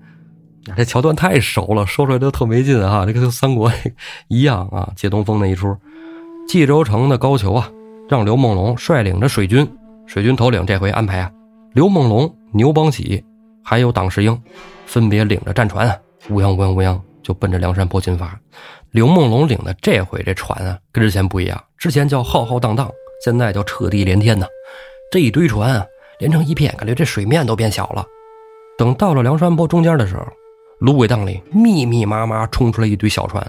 [0.77, 3.05] 这桥段太熟了，说出来都特没劲啊！
[3.05, 3.73] 这个跟三国
[4.29, 5.77] 一样啊，借东风那一出。
[6.47, 7.69] 冀州城的高俅啊，
[8.09, 9.69] 让刘梦龙率领着水军，
[10.07, 11.31] 水军头领这回安排啊，
[11.73, 13.25] 刘梦龙、牛邦喜
[13.65, 14.41] 还有党世英，
[14.87, 15.89] 分别领着战船，
[16.31, 18.39] 乌泱乌泱乌泱就奔着梁山泊进发。
[18.91, 22.91] 刘梦龙领的这回这船啊，跟之前不一样，之前叫浩浩荡荡，
[23.25, 24.47] 现在叫彻地连天呐。
[25.11, 25.87] 这一堆船啊，
[26.19, 28.05] 连成一片，感觉这水面都变小了。
[28.79, 30.25] 等到了梁山泊中间的时候，
[30.79, 33.45] 芦苇荡里密密麻麻冲出来一堆小船，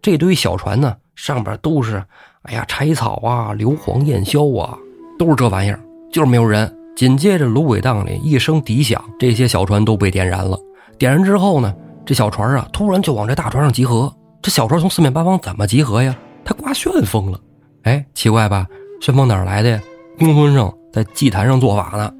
[0.00, 2.02] 这堆小船呢，上边都是。
[2.42, 4.76] 哎呀，柴草啊，硫磺、焰硝啊，
[5.16, 5.78] 都是这玩意儿，
[6.10, 6.76] 就是没有人。
[6.96, 10.58] 紧接着，芦苇荡里一声笛响，这些小船都被点燃了。
[10.98, 11.72] 点燃之后呢，
[12.04, 14.12] 这小船啊，突然就往这大船上集合。
[14.42, 16.18] 这小船从四面八方怎么集合呀？
[16.44, 17.40] 它刮旋风了。
[17.84, 18.66] 哎，奇怪吧？
[19.00, 19.80] 旋风哪来的呀？
[20.18, 22.12] 公孙胜在祭坛上做法呢，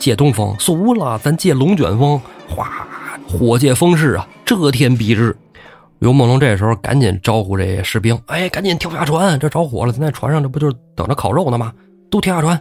[0.00, 0.52] 借东风。
[0.58, 2.20] 俗了，咱借龙卷风。
[2.48, 2.84] 哗，
[3.28, 5.36] 火借风势啊，遮天蔽日。
[6.00, 11.72] 刘梦龙这时候赶紧招呼这士兵，哎，赶紧跳下船，这着火了，咱在船上这不就是等着烤肉呢吗？
[12.10, 12.60] 都跳下船。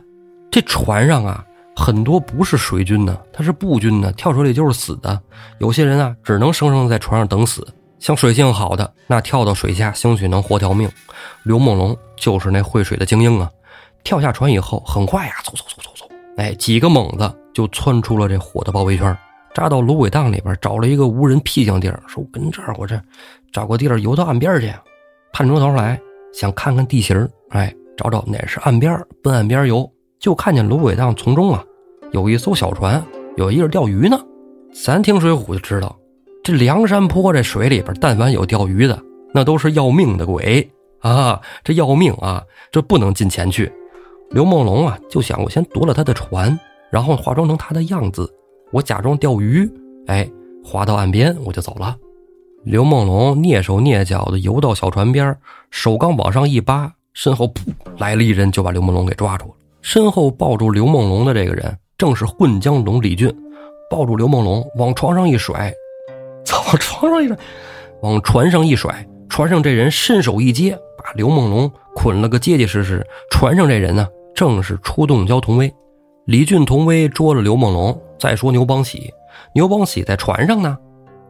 [0.51, 1.43] 这船上啊，
[1.75, 5.19] 很多不是水军呢，他是步军呢，跳水里就是死的。
[5.57, 7.67] 有些人啊，只能生生在船上等死。
[7.99, 10.89] 像水性好的，那跳到水下，兴许能活条命。
[11.43, 13.49] 刘梦龙就是那会水的精英啊，
[14.03, 19.17] 跳下船以后，很快呀，走走走走走，哎，几个猛子就窜出了这火的包围圈。
[19.53, 23.01] 扎到芦苇荡里边，找了一个无人僻静地儿，说：“跟这儿，我这
[23.51, 24.71] 找个地儿游到岸边去。”
[25.33, 25.99] 探出头来，
[26.31, 29.89] 想看看地形，哎，找找哪是岸边，奔岸边游。
[30.19, 31.63] 就看见芦苇荡丛中啊，
[32.11, 33.03] 有一艘小船，
[33.35, 34.19] 有一人钓鱼呢。
[34.83, 35.95] 咱听水浒就知道，
[36.47, 38.97] 这梁山坡这水里边，但凡有钓鱼的，
[39.33, 40.65] 那都是要命的鬼
[40.99, 41.41] 啊！
[41.61, 42.41] 这要命啊，
[42.71, 43.69] 这不能近前去。
[44.29, 46.57] 刘梦龙啊，就想我先夺了他的船，
[46.89, 48.33] 然后化妆成他的样子。
[48.71, 49.69] 我假装钓鱼，
[50.05, 50.25] 哎，
[50.63, 51.93] 划到岸边我就走了。
[52.63, 55.37] 刘梦龙蹑手蹑脚的游到小船边，
[55.69, 57.59] 手刚往上一扒，身后噗
[57.97, 59.51] 来了一人，就把刘梦龙给抓住了。
[59.81, 63.29] 身后抱住刘梦龙的这个人正是混江龙李俊，
[63.91, 65.73] 抱住刘梦龙往床上一甩，
[66.67, 67.37] 往床上一甩，
[68.01, 73.05] 往船上一甩，船上这人伸手一接，把刘梦龙捆了个结结实实。
[73.31, 74.05] 船上这人呢，
[74.35, 75.73] 正是出洞蛟童威。
[76.25, 77.97] 李俊、童威捉了刘梦龙。
[78.19, 79.13] 再说牛邦喜，
[79.53, 80.77] 牛邦喜在船上呢，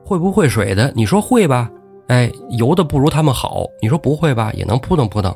[0.05, 0.91] 会不会水的？
[0.95, 1.69] 你说会吧？
[2.07, 3.65] 哎，游的不如他们好。
[3.81, 4.51] 你说不会吧？
[4.53, 5.35] 也能扑腾扑腾，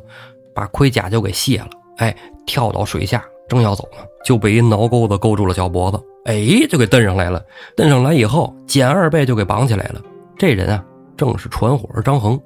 [0.55, 1.69] 把盔甲就给卸了。
[1.97, 2.15] 哎，
[2.47, 6.01] 跳到水下，正要走呢，就被一挠钩子勾住了脚脖子。
[6.25, 7.43] 哎，就给蹬上来了。
[7.75, 10.01] 蹬上来以后，简二背就给绑起来了。
[10.37, 10.85] 这人啊，
[11.17, 12.39] 正是船伙张衡。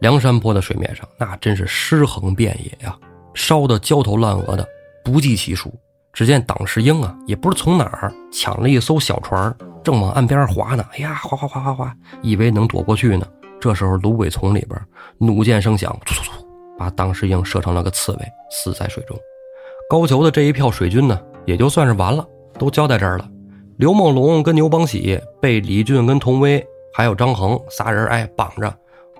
[0.00, 2.96] 梁山坡的水面上，那真是尸横遍野呀，
[3.34, 4.66] 烧得焦头烂额的
[5.04, 5.72] 不计其数。
[6.12, 10.84] 只见党世英啊，也不知从哪儿抢了一艘小船，正往岸边划呢。
[10.92, 13.26] 哎呀，划划划划划，以为能躲过去呢。
[13.60, 14.80] 这时候芦苇丛里边，
[15.18, 16.46] 弩箭声响，突突突，
[16.78, 18.18] 把党世英射成了个刺猬，
[18.50, 19.16] 死在水中。
[19.90, 22.24] 高俅的这一票水军呢，也就算是完了，
[22.56, 23.28] 都交代这儿了。
[23.76, 26.64] 刘梦龙跟牛邦喜被李俊跟童威
[26.94, 28.72] 还有张衡仨人哎绑着，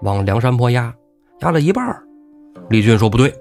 [0.02, 0.94] 往梁山坡压，
[1.40, 1.84] 压了一半
[2.68, 3.34] 李俊说：“不对。”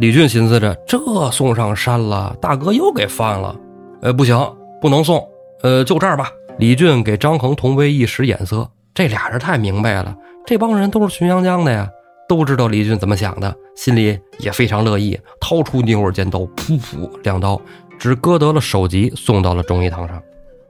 [0.00, 0.98] 李俊寻思着：“这
[1.30, 3.54] 送上山了，大哥又给放了。
[4.00, 4.36] 呃，不行，
[4.80, 5.24] 不能送。
[5.62, 10.16] 呃，就这儿吧。”李俊给张衡、童威一使眼色，这俩人太明白了。
[10.44, 11.88] 这帮人都是浔阳江的呀，
[12.32, 17.60] 都知道李俊怎么想的，心里也非常乐意，掏出牛耳尖刀，噗噗两刀，
[17.98, 20.18] 只割得了首级，送到了忠义堂上。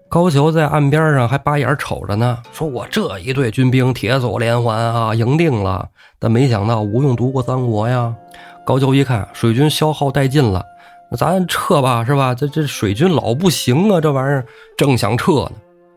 [0.08, 5.88] 高俅在岸边上还把眼瞅着呢，说我这一队军兵铁索连环啊，赢定了。
[6.18, 8.12] 但没想到吴用读过三国呀。
[8.66, 10.64] 高俅一看水军消耗殆尽了，
[11.12, 12.34] 那咱撤吧，是吧？
[12.34, 14.44] 这这水军老不行啊，这玩意儿
[14.76, 15.52] 正想撤呢，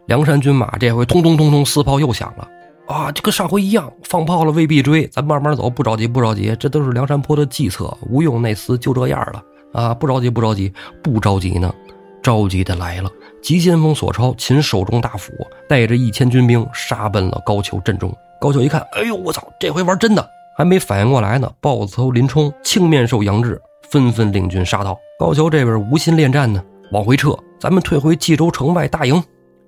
[0.05, 2.47] 梁山军马这回通通通通四炮又响了
[2.87, 7.95] 啊，就跟上回一样，放炮了未必追，咱慢慢走，不着急不着急，这都是梁山泊的计策。
[8.09, 10.71] 吴用那厮就这样了啊，不着急不着急，
[11.01, 11.73] 不着急呢，
[12.21, 13.09] 着急的来了。
[13.41, 15.31] 急先锋索超擒手中大斧，
[15.67, 18.15] 带着一千军兵杀奔了高俅阵中。
[18.39, 20.27] 高俅一看，哎呦，我操，这回玩真的！
[20.57, 24.97] 还没反应过来呢，豹子头林冲、青面兽杨志纷纷领军杀到。
[25.19, 29.21] 高俅这边无心恋战呢，往回撤，咱们退回冀州城外大营。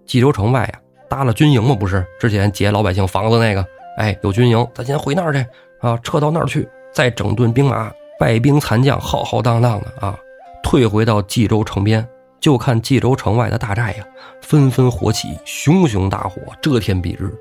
[0.05, 0.79] 冀州城外呀，
[1.09, 3.65] 搭了军营嘛，不是之前劫老百姓房子那个？
[3.97, 5.45] 哎，有军营，咱先回那儿去
[5.79, 10.17] 啊，撤到那儿去，再整顿兵马，败兵残将浩浩荡荡的啊，
[10.61, 12.07] 退回到冀州城边。
[12.39, 14.05] 就看冀州城外的大寨呀，
[14.43, 17.33] 纷纷火起，熊熊大火遮天蔽日。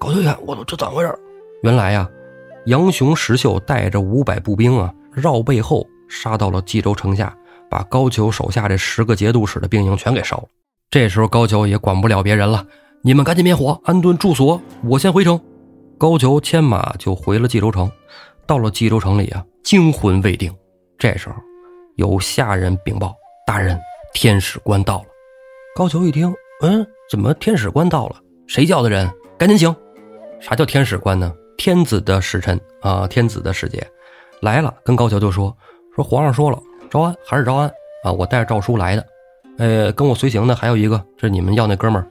[0.00, 1.14] 高俅一看，我操，这怎么回事？
[1.62, 2.08] 原来呀，
[2.64, 7.36] 杨雄、石秀带着五百步兵啊，绕背后杀到了冀州城下，
[7.68, 10.44] 把高俅手下这十个节度使的兵营全给烧了。
[10.88, 12.64] 这时候高俅也管不了别人了，
[13.02, 15.40] 你们赶紧灭火，安顿住所，我先回城。
[15.98, 17.90] 高俅牵马就回了冀州城。
[18.46, 20.54] 到了冀州城里啊，惊魂未定。
[20.96, 21.34] 这时候，
[21.96, 23.14] 有下人禀报
[23.44, 23.78] ：“大人，
[24.14, 25.04] 天使官到了。”
[25.74, 26.32] 高俅一听，
[26.62, 28.16] 嗯，怎么天使官到了？
[28.46, 29.10] 谁叫的人？
[29.36, 29.74] 赶紧请。
[30.40, 31.34] 啥叫天使官呢？
[31.58, 33.84] 天子的使臣啊，天子的使节
[34.40, 35.54] 来了，跟高俅就说
[35.96, 37.68] ：“说皇上说了，招安还是招安
[38.04, 38.12] 啊？
[38.12, 39.04] 我带着诏书来的。
[39.58, 42.06] 呃，跟我随行的还有一个，是你们要那哥们儿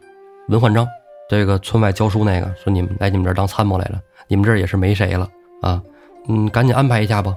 [0.49, 0.87] 文焕章，
[1.29, 5.29] 这个村外教书那个，说你们来你们这儿当参谋来了，你们这儿也是没谁了
[5.61, 5.81] 啊。”
[6.27, 7.35] 嗯，赶紧安排一下吧。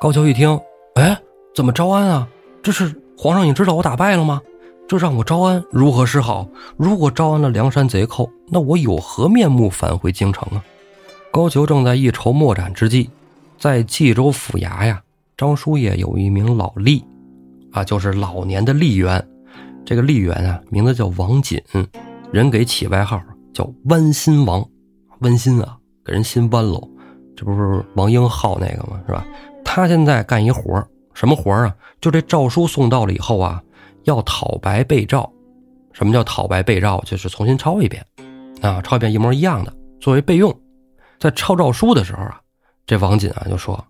[0.00, 0.56] 高俅一听，
[0.94, 1.18] 哎，
[1.52, 2.28] 怎么招安啊？
[2.62, 4.40] 这是皇上，你知道我打败了吗？
[4.86, 6.48] 这让我招安如何是好？
[6.76, 10.62] 如果招安了梁山贼寇，那我有何面目返回京城啊？
[11.32, 13.10] 高俅正在一筹莫展之际，
[13.58, 15.02] 在冀州府衙呀，
[15.36, 17.02] 张叔夜有一名老吏，
[17.72, 19.24] 啊，就是老年的吏员。
[19.84, 21.60] 这个吏员啊，名字叫王锦，
[22.32, 23.20] 人给起外号
[23.52, 24.64] 叫弯心王，
[25.20, 26.88] 弯心啊，给人心弯喽。
[27.36, 29.00] 这不是王英浩那个吗？
[29.06, 29.26] 是吧？
[29.64, 31.74] 他现在干一活什么活啊？
[32.00, 33.62] 就这诏书送到了以后啊，
[34.04, 35.30] 要讨白被诏。
[35.92, 37.02] 什么叫讨白被诏？
[37.04, 38.04] 就是重新抄一遍，
[38.62, 40.54] 啊，抄一遍一模一样的，作为备用。
[41.18, 42.40] 在抄诏书的时候啊，
[42.86, 43.82] 这王锦啊就说：“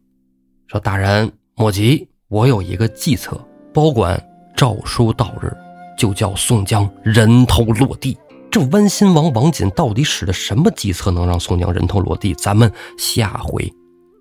[0.66, 3.38] 说大人莫急，我有一个计策，
[3.72, 4.20] 保管
[4.57, 5.55] 诏书到日，
[6.01, 8.16] 就叫宋江人头落地。”
[8.51, 12.34] 这弯心王王锦到底使的什么计策，能让宋江人头落地？
[12.34, 13.70] 咱们下回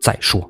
[0.01, 0.47] 再说。